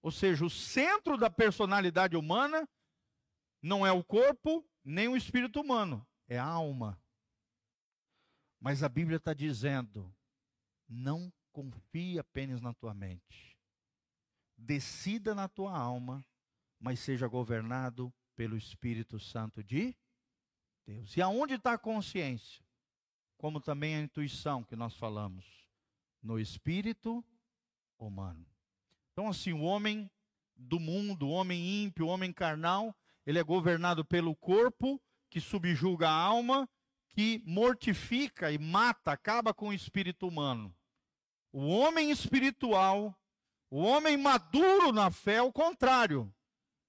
[0.03, 2.69] Ou seja, o centro da personalidade humana
[3.63, 7.01] não é o corpo, nem o espírito humano, é a alma.
[8.59, 10.15] Mas a Bíblia está dizendo:
[10.87, 13.48] não confie apenas na tua mente
[14.59, 16.23] decida na tua alma,
[16.79, 19.95] mas seja governado pelo Espírito Santo de
[20.85, 21.15] Deus.
[21.15, 22.63] E aonde está a consciência?
[23.37, 25.45] Como também a intuição que nós falamos,
[26.21, 27.23] no espírito
[27.97, 28.45] humano.
[29.11, 30.09] Então, assim, o homem
[30.55, 32.95] do mundo, o homem ímpio, o homem carnal,
[33.25, 36.67] ele é governado pelo corpo, que subjuga a alma,
[37.09, 40.75] que mortifica e mata, acaba com o espírito humano.
[41.51, 43.18] O homem espiritual
[43.69, 46.33] o homem maduro na fé é o contrário.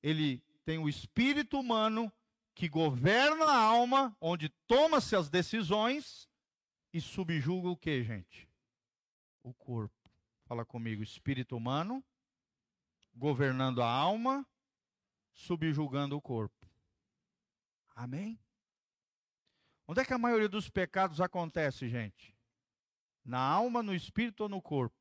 [0.02, 2.12] Ele tem o espírito humano
[2.54, 6.28] que governa a alma, onde toma-se as decisões
[6.92, 8.48] e subjuga o que, gente?
[9.42, 9.94] O corpo.
[10.44, 12.04] Fala comigo, espírito humano
[13.14, 14.46] governando a alma,
[15.32, 16.66] subjugando o corpo.
[17.94, 18.38] Amém?
[19.86, 22.36] Onde é que a maioria dos pecados acontece, gente?
[23.24, 24.99] Na alma, no espírito ou no corpo?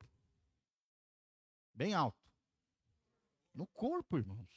[1.79, 2.19] Bem alto.
[3.55, 4.49] No corpo, irmãos.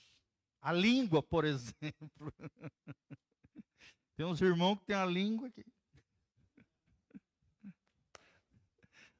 [0.61, 2.35] A língua, por exemplo.
[4.17, 5.65] tem uns irmãos que tem a língua aqui.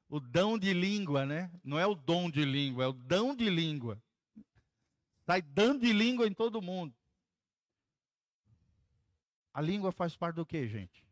[0.09, 1.49] O dão de língua, né?
[1.63, 3.97] Não é o dom de língua, é o dão de língua.
[5.25, 6.93] Sai dando de língua em todo mundo.
[9.53, 11.07] A língua faz parte do que, gente?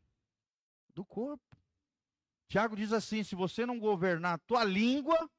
[0.94, 1.58] Do corpo.
[2.50, 5.32] Tiago diz assim: se você não governar a tua língua,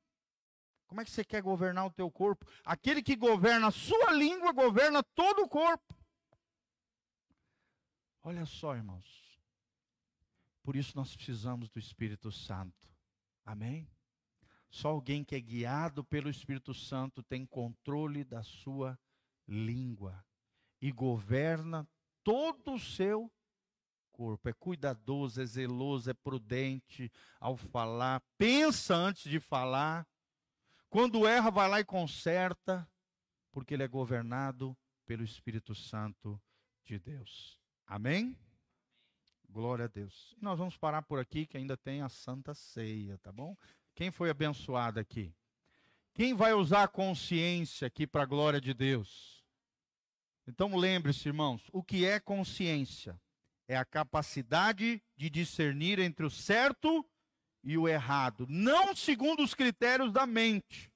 [0.93, 2.45] Como é que você quer governar o teu corpo?
[2.63, 5.97] Aquele que governa a sua língua governa todo o corpo.
[8.23, 9.41] Olha só, irmãos.
[10.63, 12.87] Por isso nós precisamos do Espírito Santo.
[13.43, 13.89] Amém?
[14.69, 19.01] Só alguém que é guiado pelo Espírito Santo tem controle da sua
[19.49, 20.23] língua
[20.79, 21.89] e governa
[22.23, 23.33] todo o seu
[24.11, 24.47] corpo.
[24.47, 30.07] É cuidadoso, é zeloso, é prudente ao falar, pensa antes de falar
[30.93, 32.87] quando erra, vai lá e conserta,
[33.51, 34.77] porque ele é governado
[35.07, 36.39] pelo Espírito Santo
[36.85, 37.59] de Deus.
[37.87, 38.39] Amém?
[39.49, 40.37] Glória a Deus.
[40.39, 43.57] Nós vamos parar por aqui, que ainda tem a Santa Ceia, tá bom?
[43.95, 45.35] Quem foi abençoado aqui?
[46.13, 49.43] Quem vai usar a consciência aqui para a glória de Deus?
[50.47, 53.19] Então lembre-se, irmãos, o que é consciência?
[53.67, 57.03] É a capacidade de discernir entre o certo
[57.63, 60.91] e o errado, não segundo os critérios da mente,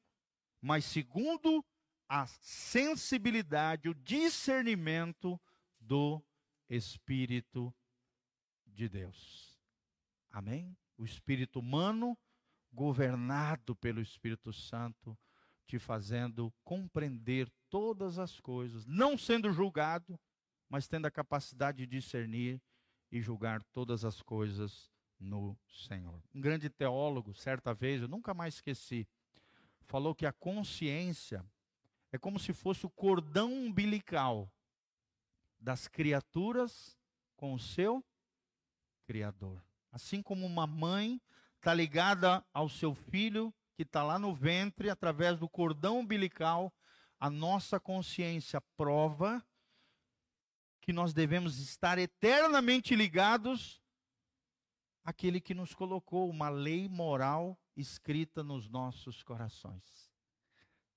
[0.60, 1.64] mas segundo
[2.08, 5.40] a sensibilidade, o discernimento
[5.80, 6.22] do
[6.68, 7.74] Espírito
[8.66, 9.58] de Deus.
[10.30, 10.76] Amém?
[10.98, 12.18] O espírito humano
[12.72, 15.18] governado pelo Espírito Santo,
[15.66, 20.18] te fazendo compreender todas as coisas, não sendo julgado,
[20.68, 22.60] mas tendo a capacidade de discernir
[23.10, 25.56] e julgar todas as coisas no
[25.88, 26.22] Senhor.
[26.34, 29.06] Um grande teólogo, certa vez, eu nunca mais esqueci,
[29.86, 31.44] falou que a consciência
[32.12, 34.50] é como se fosse o cordão umbilical
[35.58, 36.96] das criaturas
[37.36, 38.04] com o seu
[39.06, 39.62] Criador.
[39.92, 41.20] Assim como uma mãe
[41.56, 46.72] está ligada ao seu filho que está lá no ventre, através do cordão umbilical,
[47.20, 49.44] a nossa consciência prova
[50.80, 53.82] que nós devemos estar eternamente ligados
[55.06, 60.10] aquele que nos colocou uma lei moral escrita nos nossos corações.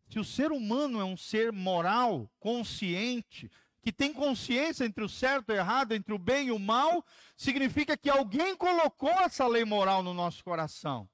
[0.07, 3.51] Se o ser humano é um ser moral, consciente,
[3.84, 7.05] que tem consciência entre o certo e o errado, entre o bem e o mal,
[7.38, 11.07] significa que alguém colocou essa lei moral no nosso coração,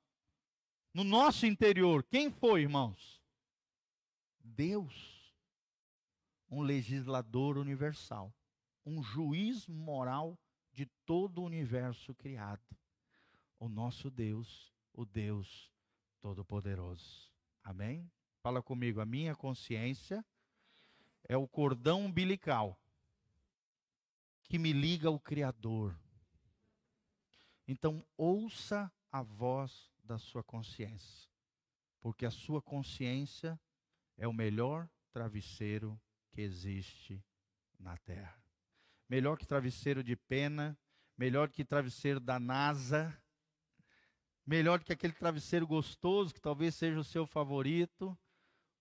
[0.94, 2.02] no nosso interior.
[2.02, 3.22] Quem foi, irmãos?
[4.40, 5.34] Deus,
[6.50, 8.34] um legislador universal,
[8.86, 10.40] um juiz moral
[10.72, 12.64] de todo o universo criado
[13.60, 15.72] o nosso Deus, o Deus
[16.22, 17.32] Todo-Poderoso.
[17.64, 18.12] Amém?
[18.42, 20.24] Fala comigo, a minha consciência
[21.24, 22.80] é o cordão umbilical
[24.44, 25.98] que me liga ao Criador.
[27.68, 31.30] Então, ouça a voz da sua consciência,
[32.00, 33.60] porque a sua consciência
[34.18, 36.00] é o melhor travesseiro
[36.32, 37.24] que existe
[37.80, 38.40] na terra.
[39.10, 40.78] Melhor que travesseiro de pena,
[41.18, 43.18] melhor que travesseiro da NASA,
[44.46, 48.18] melhor do que aquele travesseiro gostoso, que talvez seja o seu favorito.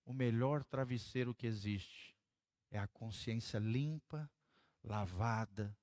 [0.05, 2.15] O melhor travesseiro que existe
[2.69, 4.29] é a consciência limpa,
[4.83, 5.75] lavada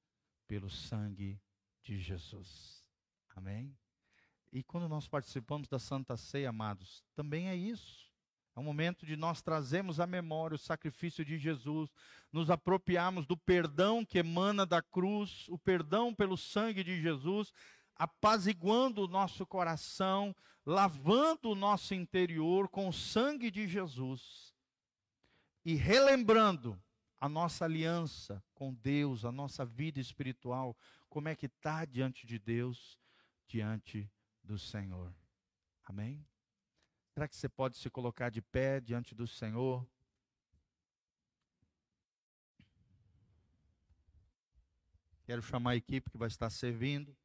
[0.46, 1.40] pelo sangue
[1.82, 2.86] de Jesus.
[3.34, 3.76] Amém?
[4.52, 8.12] E quando nós participamos da Santa Ceia, amados, também é isso.
[8.54, 11.90] É um momento de nós trazermos à memória o sacrifício de Jesus,
[12.30, 17.50] nos apropriarmos do perdão que emana da cruz, o perdão pelo sangue de Jesus,
[18.02, 20.34] apaziguando o nosso coração,
[20.66, 24.52] lavando o nosso interior com o sangue de Jesus
[25.64, 26.76] e relembrando
[27.20, 30.76] a nossa aliança com Deus, a nossa vida espiritual,
[31.08, 32.98] como é que está diante de Deus,
[33.46, 34.10] diante
[34.42, 35.14] do Senhor.
[35.84, 36.26] Amém?
[37.14, 39.86] Será que você pode se colocar de pé diante do Senhor?
[45.24, 47.16] Quero chamar a equipe que vai estar servindo.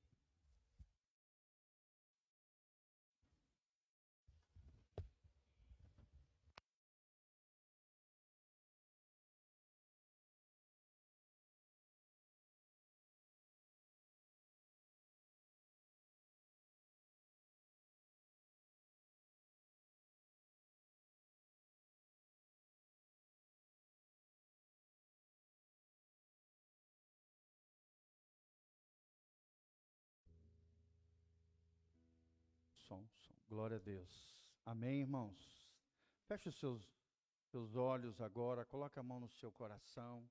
[33.49, 34.43] Glória a Deus.
[34.65, 35.65] Amém, irmãos?
[36.27, 36.83] Feche os seus,
[37.49, 40.29] seus olhos agora, coloque a mão no seu coração.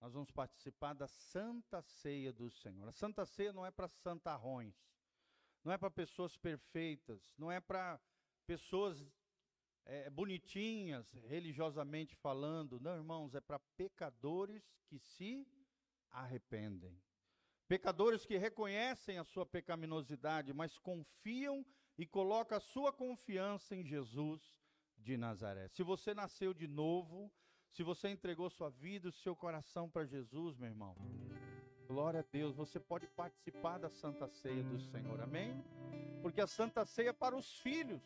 [0.00, 2.88] Nós vamos participar da Santa Ceia do Senhor.
[2.88, 4.76] A Santa Ceia não é para santarrões,
[5.64, 8.00] não é para pessoas perfeitas, não é para
[8.46, 9.04] pessoas
[9.84, 12.78] é, bonitinhas, religiosamente falando.
[12.78, 15.44] Não, irmãos, é para pecadores que se
[16.08, 16.96] arrependem.
[17.66, 21.66] Pecadores que reconhecem a sua pecaminosidade, mas confiam
[21.96, 24.40] e coloca a sua confiança em Jesus
[24.96, 25.68] de Nazaré.
[25.68, 27.30] Se você nasceu de novo,
[27.70, 30.96] se você entregou sua vida, o seu coração para Jesus, meu irmão,
[31.86, 35.62] glória a Deus, você pode participar da Santa Ceia do Senhor, amém?
[36.22, 38.02] Porque a Santa Ceia é para os filhos.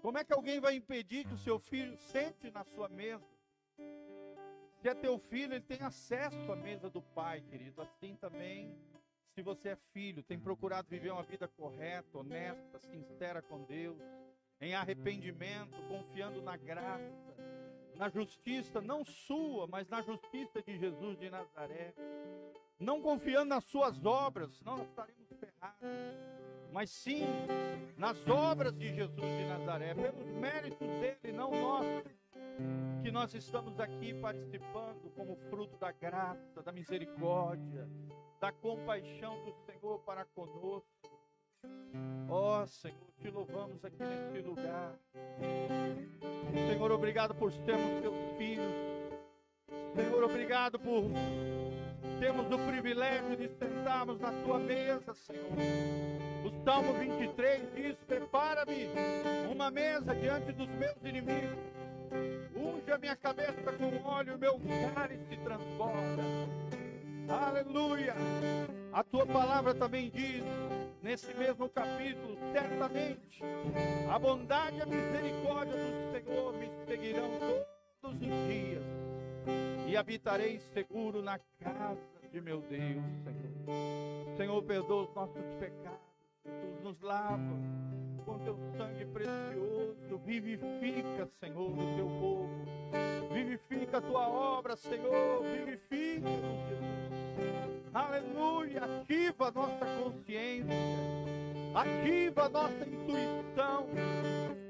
[0.00, 3.26] Como é que alguém vai impedir que o seu filho sente na sua mesa?
[4.80, 7.80] Se é teu filho, ele tem acesso à mesa do pai, querido.
[7.80, 8.76] Assim também,
[9.34, 13.98] se você é filho, tem procurado viver uma vida correta, honesta, sincera com Deus,
[14.60, 17.34] em arrependimento, confiando na graça,
[17.96, 21.94] na justiça, não sua, mas na justiça de Jesus de Nazaré.
[22.78, 25.88] Não confiando nas suas obras, senão nós estaremos ferrados.
[26.72, 27.22] Mas sim
[27.96, 32.22] nas obras de Jesus de Nazaré, pelos méritos dele, não nossos
[33.02, 37.88] que nós estamos aqui participando como fruto da graça, da misericórdia,
[38.42, 40.88] da compaixão do Senhor para conosco.
[42.28, 44.98] Ó oh, Senhor, te louvamos aqui nesse lugar.
[46.52, 48.74] Senhor, obrigado por sermos teus filhos.
[49.94, 51.04] Senhor, obrigado por
[52.18, 55.52] termos o privilégio de sentarmos na tua mesa, Senhor.
[56.44, 58.88] O Salmo 23 diz: Prepara-me
[59.52, 61.56] uma mesa diante dos meus inimigos
[62.56, 64.60] unge a minha cabeça com óleo, meu
[64.94, 66.81] cálice transborda.
[67.28, 68.14] Aleluia!
[68.92, 70.42] A tua palavra também diz,
[71.02, 73.42] nesse mesmo capítulo, certamente,
[74.10, 77.30] a bondade e a misericórdia do Senhor me seguirão
[78.00, 78.82] todos os dias,
[79.88, 81.98] e habitarei seguro na casa
[82.30, 84.36] de meu Deus, Senhor.
[84.36, 86.11] Senhor, perdoa os nossos pecados,
[86.82, 87.38] nos lava
[88.24, 90.18] com teu sangue precioso.
[90.24, 92.48] Vivifica, Senhor, o teu povo.
[93.32, 95.42] Vivifica a tua obra, Senhor.
[95.42, 97.82] Vivifica, Jesus.
[97.94, 98.84] Aleluia.
[98.84, 100.76] Ativa a nossa consciência.
[101.74, 103.86] Ativa a nossa intuição.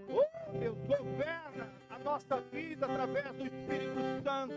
[0.09, 4.55] Oh, Deus, governa a nossa vida através do Espírito Santo.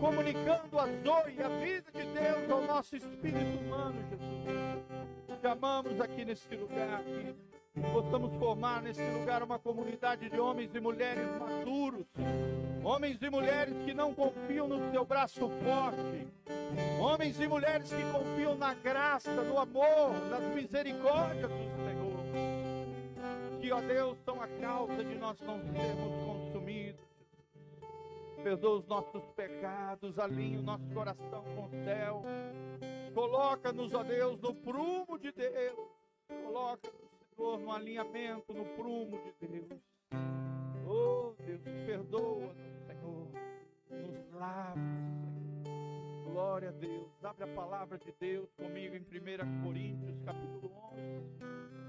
[0.00, 5.40] Comunicando a Zoe, a vida de Deus ao nosso espírito humano, Jesus.
[5.40, 7.34] Te amamos aqui nesse lugar, aqui
[7.92, 12.06] possamos formar nesse lugar uma comunidade de homens e mulheres maduros,
[12.82, 16.28] homens e mulheres que não confiam no seu braço forte,
[17.00, 23.80] homens e mulheres que confiam na graça, no amor, nas misericórdias do Senhor, que, ó
[23.80, 26.43] Deus, são a causa de nós não sermos.
[28.44, 32.22] Perdoa os nossos pecados, alinha o nosso coração com o céu.
[33.14, 35.88] Coloca-nos, ó Deus, no prumo de Deus.
[36.44, 39.80] Coloca-nos Senhor, no alinhamento, no prumo de Deus.
[40.86, 43.28] Oh, Deus, perdoa-nos, Senhor.
[43.90, 46.24] Nos lava, Senhor.
[46.30, 47.24] Glória a Deus.
[47.24, 50.70] Abre a palavra de Deus comigo em 1 Coríntios, capítulo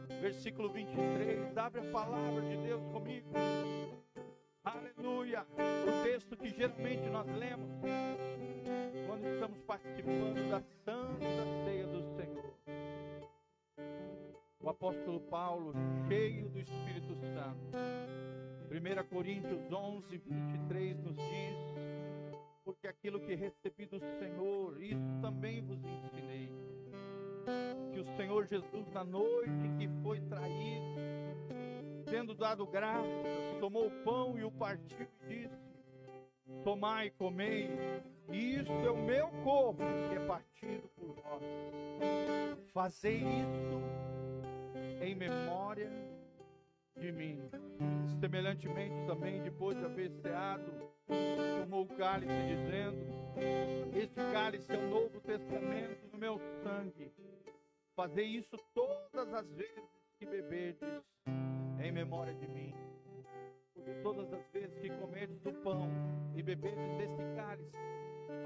[0.07, 1.57] 11, versículo 23.
[1.57, 3.29] Abre a palavra de Deus comigo.
[5.35, 5.45] Aleluia.
[5.85, 7.69] O texto que geralmente nós lemos
[9.07, 12.55] quando estamos participando da Santa Ceia do Senhor
[14.65, 15.73] o apóstolo Paulo,
[16.07, 17.77] cheio do Espírito Santo.
[18.71, 21.55] 1 Coríntios 11, 23 nos diz:
[22.63, 26.51] Porque aquilo que recebi do Senhor, isso também vos ensinei.
[27.93, 31.14] Que o Senhor Jesus, na noite que foi traído,
[32.05, 35.65] tendo dado graças, tomou o pão e o partiu e disse:
[36.63, 37.69] Tomai comei,
[38.29, 41.43] e isso é o meu corpo que é partido por vós.
[42.73, 43.81] Fazei isso
[45.01, 45.91] em memória
[46.97, 47.39] de mim.
[48.19, 50.71] Semelhantemente também, depois de haver ceado,
[51.61, 53.05] tomou o cálice, dizendo:
[53.95, 57.11] Este cálice é o novo testamento do meu sangue.
[57.95, 61.03] Fazei isso todas as vezes que beberdes
[61.83, 62.73] em memória de mim.
[63.73, 65.89] Porque todas as vezes que comerdes do pão
[66.35, 67.77] e beberdes deste cálice,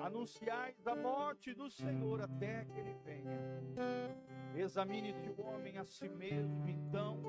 [0.03, 3.39] anunciais a morte do Senhor até que ele venha.
[4.55, 7.21] Examine-se o homem a si mesmo, então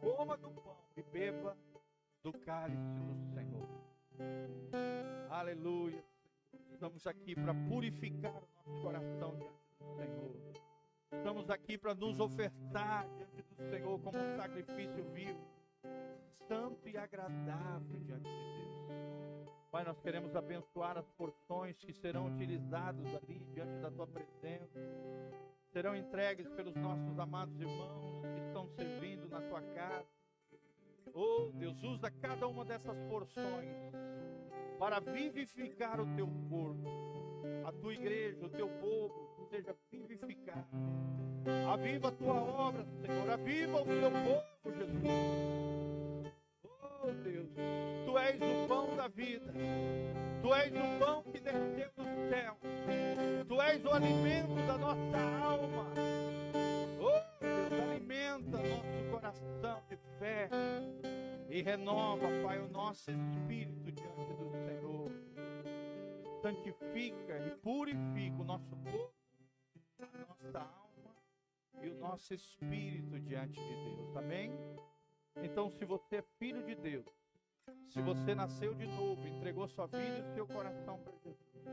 [0.00, 1.56] coma do pão e beba
[2.22, 3.68] do cálice do Senhor.
[5.30, 6.04] Aleluia.
[6.72, 10.65] Estamos aqui para purificar o nosso coração diante do Senhor.
[11.12, 15.40] Estamos aqui para nos ofertar diante do Senhor como um sacrifício vivo,
[16.48, 19.50] santo e agradável diante de Deus.
[19.70, 24.80] Pai, nós queremos abençoar as porções que serão utilizadas ali diante da tua presença
[25.76, 30.08] serão entregues pelos nossos amados irmãos que estão servindo na tua casa.
[31.12, 33.76] Oh, Deus, usa cada uma dessas porções
[34.78, 36.88] para vivificar o teu corpo,
[37.66, 40.68] a tua igreja, o teu povo, seja vivificado.
[41.72, 46.32] Aviva a tua obra, Senhor, aviva o teu povo, Jesus.
[46.62, 47.48] Oh, Deus.
[48.68, 49.52] nossa vida.
[50.42, 52.56] Tu és o pão que desceu do céu.
[53.48, 55.86] Tu és o alimento da nossa alma.
[57.00, 60.48] Oh, Deus, alimenta nosso coração de fé
[61.48, 64.95] e renova, Pai, o nosso espírito diante do Senhor.
[66.46, 69.12] Santifica e purifica o nosso corpo,
[69.98, 71.16] a nossa alma
[71.82, 74.16] e o nosso espírito diante de Deus.
[74.16, 74.52] Amém?
[75.42, 77.04] Então, se você é filho de Deus,
[77.88, 81.66] se você nasceu de novo, entregou sua vida e seu coração para Jesus,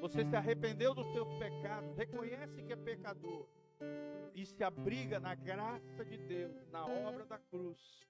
[0.00, 3.48] você se arrependeu dos seus pecados, reconhece que é pecador
[4.36, 8.06] e se abriga na graça de Deus, na obra da cruz,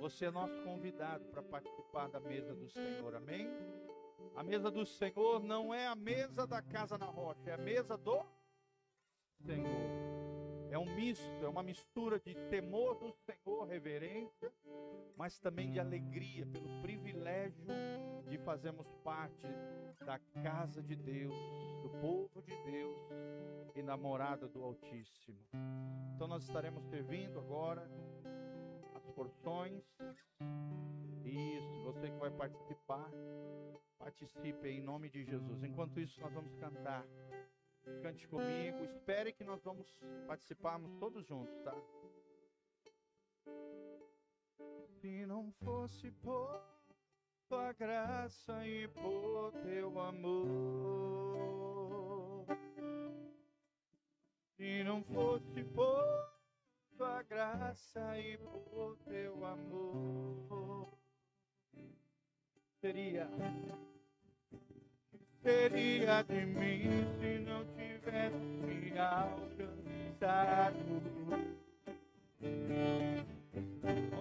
[0.00, 3.48] você é nosso convidado para participar da mesa do Senhor, amém?
[4.36, 7.96] A mesa do Senhor não é a mesa da casa na rocha, é a mesa
[7.96, 8.24] do
[9.44, 10.10] Senhor.
[10.70, 14.52] É um misto, é uma mistura de temor do Senhor, reverência,
[15.16, 17.66] mas também de alegria pelo privilégio
[18.28, 19.48] de fazermos parte
[20.06, 21.34] da casa de Deus,
[21.82, 23.00] do povo de Deus
[23.74, 25.38] e na morada do Altíssimo.
[26.14, 27.90] Então nós estaremos servindo agora
[28.94, 29.82] as porções.
[31.30, 33.08] Isso, você que vai participar,
[33.96, 35.62] participe em nome de Jesus.
[35.62, 37.06] Enquanto isso, nós vamos cantar.
[38.02, 38.82] Cante comigo.
[38.84, 39.86] Espere que nós vamos
[40.26, 41.72] participarmos todos juntos, tá?
[45.00, 46.60] Se não fosse por
[47.48, 50.36] tua graça e por teu amor,
[54.56, 56.40] se não fosse por
[56.96, 60.99] tua graça e por teu amor,
[62.80, 63.28] seria
[65.42, 70.78] seria de mim se não tivesse me alcançado?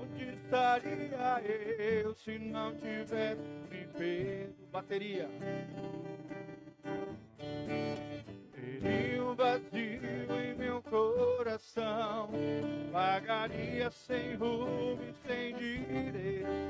[0.02, 1.42] Onde estaria
[1.80, 3.42] eu se não tivesse
[3.72, 5.30] me feito bateria?
[8.52, 10.02] Teria um vazio
[10.42, 12.30] em meu coração,
[12.92, 16.70] vagaria sem rumo e sem direção.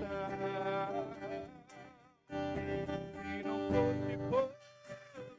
[2.30, 4.51] Se não fosse por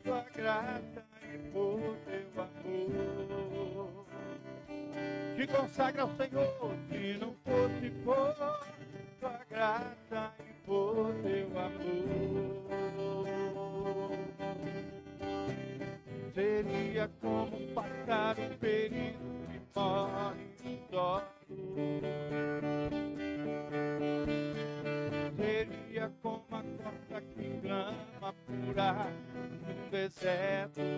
[0.03, 4.07] tua graça e por teu amor,
[5.36, 6.74] te consagra ao Senhor.
[6.88, 8.34] Se não fosse por
[9.20, 12.51] tua graça e por teu amor,
[16.34, 18.59] seria como um pássaro
[30.11, 30.89] deserto.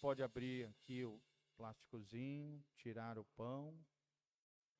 [0.00, 1.20] Pode abrir aqui o
[1.56, 3.78] plásticozinho, tirar o pão.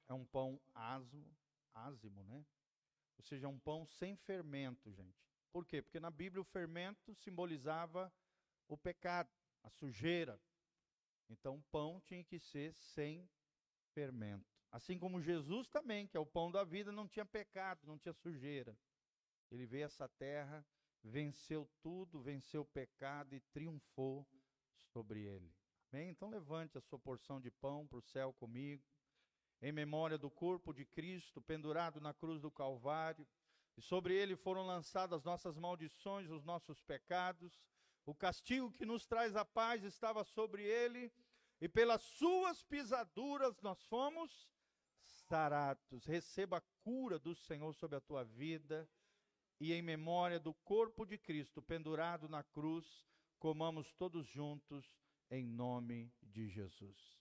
[0.09, 1.31] É um pão asmo,
[1.75, 2.45] ázimo, né?
[3.19, 5.23] Ou seja, um pão sem fermento, gente.
[5.53, 5.83] Por quê?
[5.83, 8.13] Porque na Bíblia o fermento simbolizava
[8.67, 9.31] o pecado,
[9.63, 10.41] a sujeira.
[11.29, 13.29] Então o pão tinha que ser sem
[13.93, 14.47] fermento.
[14.73, 18.15] Assim como Jesus também, que é o pão da vida, não tinha pecado, não tinha
[18.15, 18.77] sujeira.
[19.51, 20.65] Ele veio a essa terra,
[21.03, 24.27] venceu tudo, venceu o pecado e triunfou
[24.93, 25.53] sobre ele.
[25.93, 26.11] Amém?
[26.11, 28.85] Então levante a sua porção de pão para o céu comigo,
[29.61, 33.27] em memória do corpo de Cristo pendurado na cruz do Calvário
[33.77, 37.59] e sobre ele foram lançadas as nossas maldições, os nossos pecados.
[38.05, 41.13] O castigo que nos traz a paz estava sobre ele,
[41.61, 44.51] e pelas suas pisaduras nós fomos
[45.03, 46.05] sarados.
[46.05, 48.89] Receba a cura do Senhor sobre a tua vida,
[49.59, 53.07] e em memória do corpo de Cristo pendurado na cruz,
[53.41, 54.85] comamos todos juntos
[55.31, 57.20] em nome de Jesus.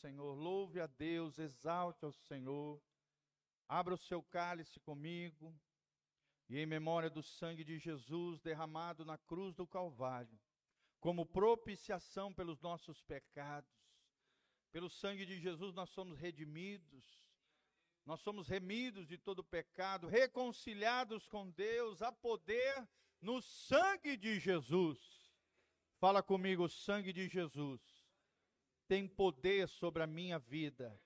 [0.00, 0.34] Senhor.
[0.34, 2.80] Louve a Deus, exalte ao Senhor.
[3.68, 5.54] Abra o seu cálice comigo.
[6.48, 10.40] E em memória do sangue de Jesus derramado na cruz do Calvário,
[10.98, 13.70] como propiciação pelos nossos pecados.
[14.72, 17.04] Pelo sangue de Jesus nós somos redimidos.
[18.06, 22.88] Nós somos remidos de todo pecado, reconciliados com Deus, a poder
[23.20, 24.98] no sangue de Jesus.
[25.98, 27.97] Fala comigo, sangue de Jesus
[28.88, 30.98] tem poder sobre a minha vida.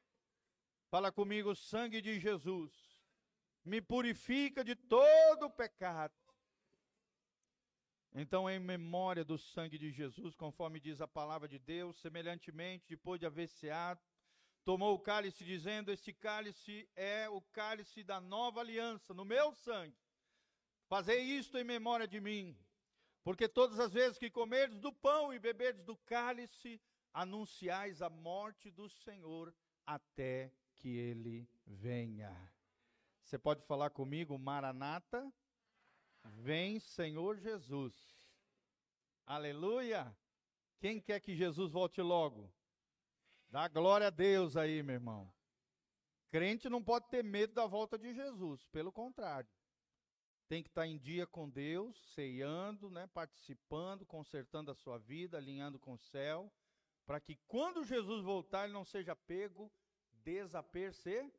[0.88, 2.72] Fala comigo, o sangue de Jesus
[3.64, 6.14] me purifica de todo pecado.
[8.14, 13.18] Então, em memória do sangue de Jesus, conforme diz a palavra de Deus, semelhantemente, depois
[13.18, 14.00] de haver ceado,
[14.64, 19.96] tomou o cálice, dizendo: Este cálice é o cálice da nova aliança, no meu sangue.
[20.88, 22.54] Fazei isto em memória de mim,
[23.24, 26.78] porque todas as vezes que comerdes do pão e beberdes do cálice,
[27.12, 29.54] anunciais a morte do Senhor
[29.86, 32.34] até que ele venha.
[33.22, 35.32] Você pode falar comigo, Maranata?
[36.24, 37.94] Vem, Senhor Jesus.
[39.26, 40.16] Aleluia.
[40.80, 42.52] Quem quer que Jesus volte logo?
[43.48, 45.32] Dá glória a Deus aí, meu irmão.
[46.30, 49.48] Crente não pode ter medo da volta de Jesus, pelo contrário.
[50.48, 55.78] Tem que estar em dia com Deus, ceando, né, participando, consertando a sua vida, alinhando
[55.78, 56.52] com o céu,
[57.06, 59.70] para que quando Jesus voltar, ele não seja pego
[60.24, 61.32] desapercebido.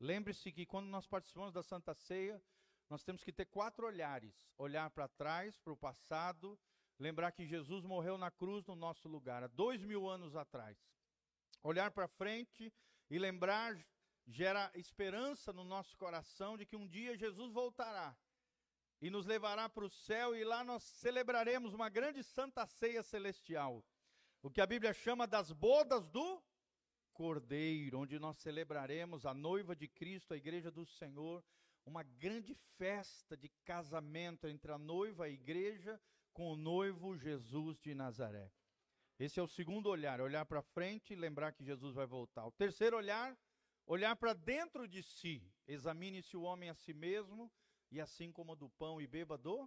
[0.00, 2.42] Lembre-se que quando nós participamos da Santa Ceia,
[2.90, 6.58] nós temos que ter quatro olhares: olhar para trás, para o passado,
[6.98, 10.78] lembrar que Jesus morreu na cruz no nosso lugar, há dois mil anos atrás.
[11.62, 12.72] Olhar para frente
[13.08, 13.74] e lembrar
[14.26, 18.16] gera esperança no nosso coração de que um dia Jesus voltará
[19.00, 23.84] e nos levará para o céu e lá nós celebraremos uma grande santa ceia celestial.
[24.44, 26.44] O que a Bíblia chama das bodas do
[27.14, 31.42] Cordeiro, onde nós celebraremos a noiva de Cristo, a igreja do Senhor,
[31.86, 35.98] uma grande festa de casamento entre a noiva, a igreja,
[36.34, 38.52] com o noivo Jesus de Nazaré.
[39.18, 42.44] Esse é o segundo olhar, olhar para frente e lembrar que Jesus vai voltar.
[42.44, 43.34] O terceiro olhar,
[43.86, 45.50] olhar para dentro de si.
[45.66, 47.50] Examine-se o homem a si mesmo,
[47.90, 49.66] e assim como do pão e beba do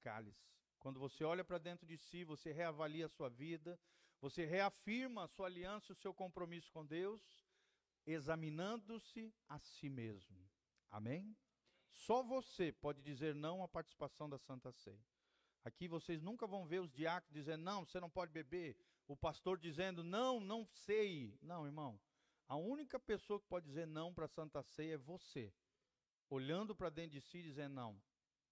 [0.00, 0.48] cálice.
[0.78, 3.78] Quando você olha para dentro de si, você reavalia a sua vida,
[4.20, 7.22] você reafirma a sua aliança, o seu compromisso com Deus,
[8.06, 10.48] examinando-se a si mesmo.
[10.90, 11.36] Amém?
[11.90, 15.04] Só você pode dizer não à participação da Santa Ceia.
[15.64, 18.76] Aqui vocês nunca vão ver os diáconos dizendo, não, você não pode beber.
[19.08, 21.36] O pastor dizendo, não, não sei.
[21.42, 21.98] Não, irmão.
[22.48, 25.52] A única pessoa que pode dizer não para a Santa Ceia é você.
[26.30, 28.00] Olhando para dentro de si e dizendo, não,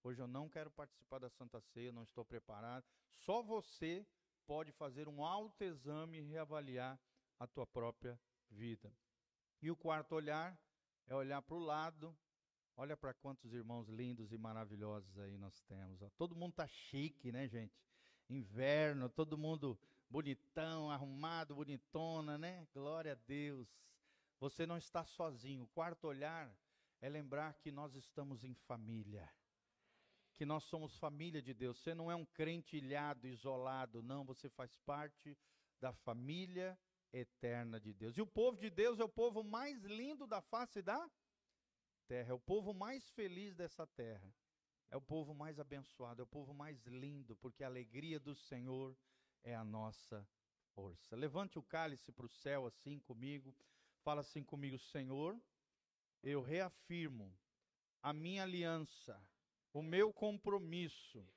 [0.02, 2.84] hoje eu não quero participar da Santa Ceia, não estou preparado.
[3.08, 4.04] Só você
[4.46, 6.98] pode fazer um autoexame e reavaliar
[7.38, 8.18] a tua própria
[8.50, 8.92] vida.
[9.60, 10.58] E o quarto olhar
[11.06, 12.16] é olhar para o lado.
[12.76, 16.02] Olha para quantos irmãos lindos e maravilhosos aí nós temos.
[16.02, 16.10] Ó.
[16.16, 17.74] Todo mundo tá chique, né, gente?
[18.28, 19.78] Inverno, todo mundo
[20.10, 22.66] bonitão, arrumado, bonitona, né?
[22.72, 23.68] Glória a Deus.
[24.40, 25.64] Você não está sozinho.
[25.64, 26.52] O quarto olhar
[27.00, 29.28] é lembrar que nós estamos em família
[30.34, 31.78] que nós somos família de Deus.
[31.78, 35.36] Você não é um crente ilhado, isolado, não, você faz parte
[35.80, 36.78] da família
[37.12, 38.16] eterna de Deus.
[38.16, 41.08] E o povo de Deus é o povo mais lindo da face da
[42.06, 44.34] terra, é o povo mais feliz dessa terra.
[44.90, 48.96] É o povo mais abençoado, é o povo mais lindo, porque a alegria do Senhor
[49.42, 50.24] é a nossa
[50.72, 51.16] força.
[51.16, 53.52] Levante o cálice para o céu assim comigo.
[54.04, 55.36] Fala assim comigo, Senhor,
[56.22, 57.36] eu reafirmo
[58.02, 59.20] a minha aliança
[59.74, 61.28] o meu compromisso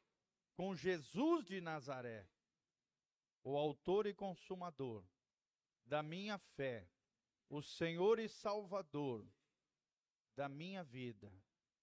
[0.54, 2.30] com Jesus de Nazaré,
[3.44, 5.04] o autor e consumador
[5.84, 6.88] da minha fé,
[7.50, 9.28] o Senhor e Salvador
[10.36, 11.34] da minha vida.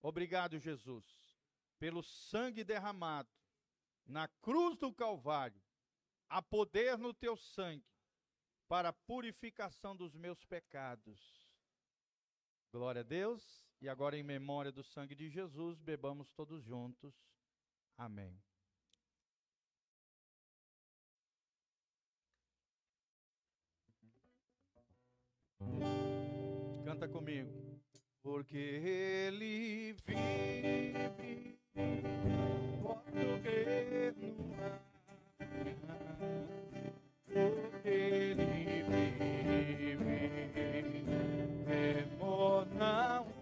[0.01, 1.05] Obrigado, Jesus,
[1.77, 3.31] pelo sangue derramado
[4.07, 5.61] na cruz do Calvário.
[6.29, 7.85] Há poder no teu sangue
[8.69, 11.49] para a purificação dos meus pecados.
[12.71, 13.43] Glória a Deus.
[13.85, 17.13] E agora, em memória do sangue de Jesus, bebamos todos juntos.
[17.99, 18.35] Amém.
[26.83, 27.53] Canta comigo.
[28.23, 31.59] Porque ele vive,
[32.83, 34.35] posso ver no.
[37.27, 38.83] Porque ele
[39.45, 40.25] vive,
[41.67, 43.34] temor não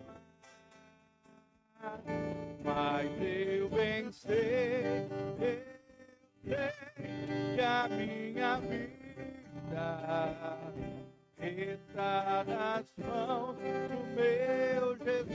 [2.64, 5.08] mas eu vencer
[6.44, 8.92] que a minha vida
[11.38, 15.31] está nas mãos do meu Jesus.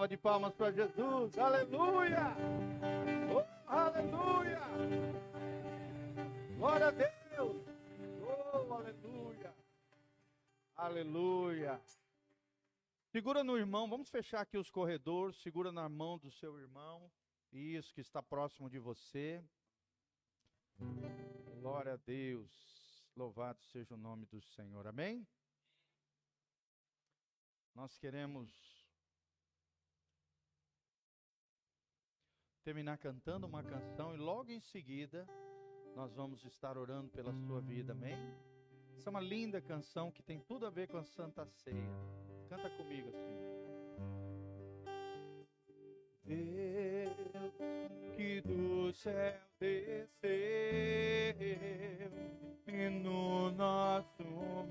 [0.00, 2.34] Salva de palmas para Jesus, aleluia!
[3.34, 4.60] Oh, aleluia!
[6.56, 7.66] Glória a Deus!
[8.22, 9.54] Oh, aleluia.
[10.74, 11.80] Aleluia.
[13.12, 15.36] Segura no irmão, vamos fechar aqui os corredores.
[15.42, 17.10] Segura na mão do seu irmão.
[17.52, 19.44] Isso, que está próximo de você.
[21.60, 23.04] Glória a Deus.
[23.14, 24.86] Louvado seja o nome do Senhor.
[24.86, 25.26] Amém?
[27.74, 28.79] Nós queremos
[32.60, 35.26] terminar cantando uma canção e logo em seguida
[35.96, 38.16] nós vamos estar orando pela sua vida, amém?
[38.96, 41.90] Essa é uma linda canção que tem tudo a ver com a Santa Ceia.
[42.48, 43.60] Canta comigo assim.
[46.24, 47.16] Deus
[48.16, 50.30] que do céu desceu
[52.66, 54.22] e no nosso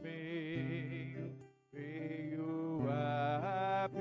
[0.02, 1.36] meio
[1.72, 3.98] veio habitar.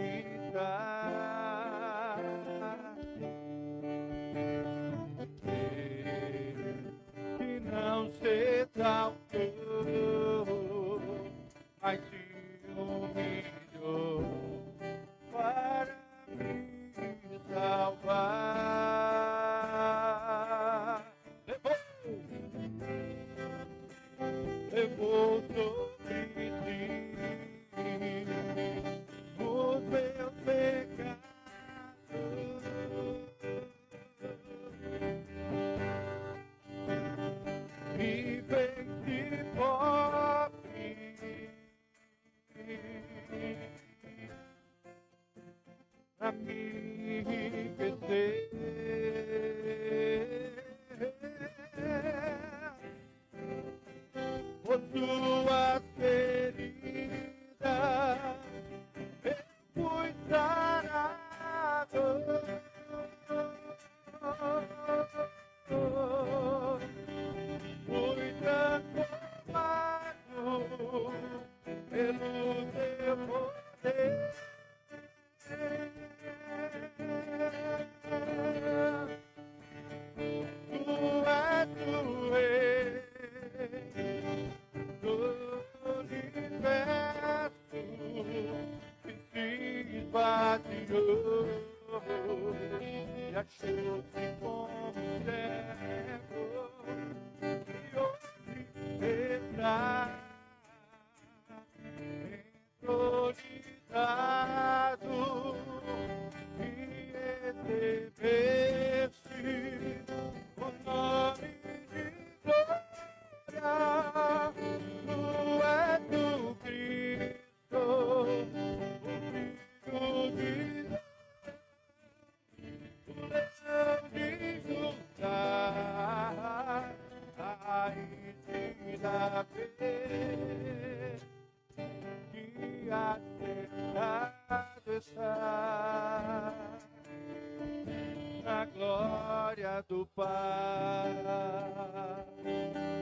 [139.69, 141.13] Glória do Pai,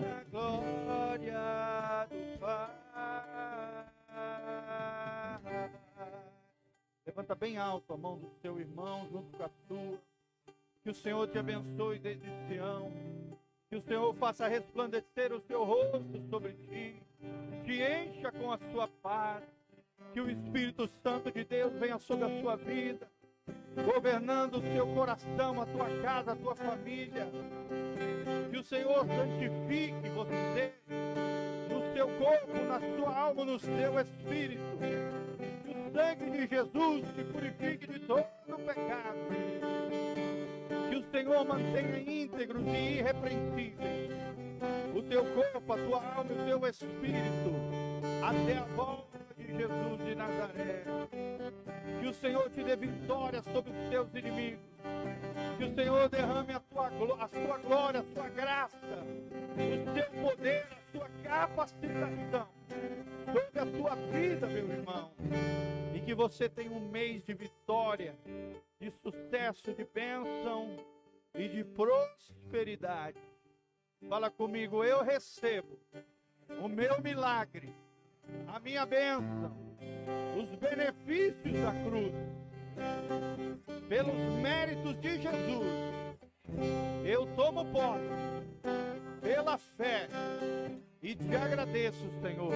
[0.03, 2.71] na glória do Pai.
[7.07, 9.99] Levanta bem alto a mão do seu irmão junto com a sua.
[10.83, 12.93] Que o Senhor te abençoe desde Sião.
[13.69, 17.01] Que o Senhor faça resplandecer o seu rosto sobre ti.
[17.65, 19.45] Te encha com a sua paz.
[20.13, 23.09] Que o Espírito Santo de Deus venha sobre a sua vida
[23.85, 27.29] governando o seu coração, a tua casa, a tua família.
[28.51, 30.73] Que o Senhor santifique você
[31.71, 34.63] no seu corpo, na sua alma, no seu espírito.
[35.65, 39.19] Que o sangue de Jesus te purifique de todo pecado.
[40.91, 44.17] Que o Senhor mantenha íntegros e irrepreensíveis
[44.95, 47.53] o teu corpo, a tua alma e o teu espírito
[48.23, 49.16] até a volta
[49.47, 50.85] de Jesus de Nazaré.
[52.01, 54.65] Que o Senhor te dê vitória sobre os teus inimigos.
[55.59, 59.05] Que o Senhor derrame a, tua, a sua glória, a sua graça,
[59.55, 62.49] o seu poder, a sua capacitação
[63.33, 65.13] sobre a tua vida, meu irmão.
[65.95, 68.15] E que você tenha um mês de vitória,
[68.79, 70.77] de sucesso, de bênção
[71.35, 73.21] e de prosperidade.
[74.09, 75.79] Fala comigo, eu recebo
[76.61, 77.75] o meu milagre,
[78.47, 79.57] a minha bênção,
[80.39, 82.15] os benefícios da cruz,
[83.89, 85.67] pelos méritos de Jesus,
[87.05, 88.03] eu tomo posse
[89.21, 90.09] pela fé
[91.03, 92.53] e te agradeço, Senhor,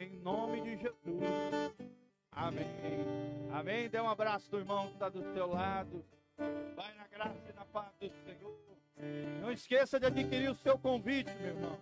[0.00, 1.74] em nome de Jesus.
[2.30, 2.66] Amém.
[3.52, 3.88] Amém.
[3.88, 6.04] Dê um abraço do irmão que está do seu lado.
[6.74, 8.58] Vai na graça e na paz do Senhor.
[9.40, 11.78] Não esqueça de adquirir o seu convite, meu irmão.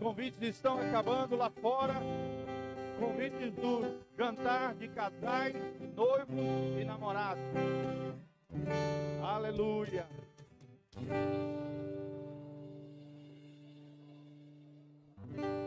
[0.00, 1.94] Convites estão acabando lá fora.
[2.98, 5.54] Convites do jantar de casais,
[5.94, 7.42] noivos e namorados.
[9.22, 10.06] Aleluia.
[15.36, 15.65] thank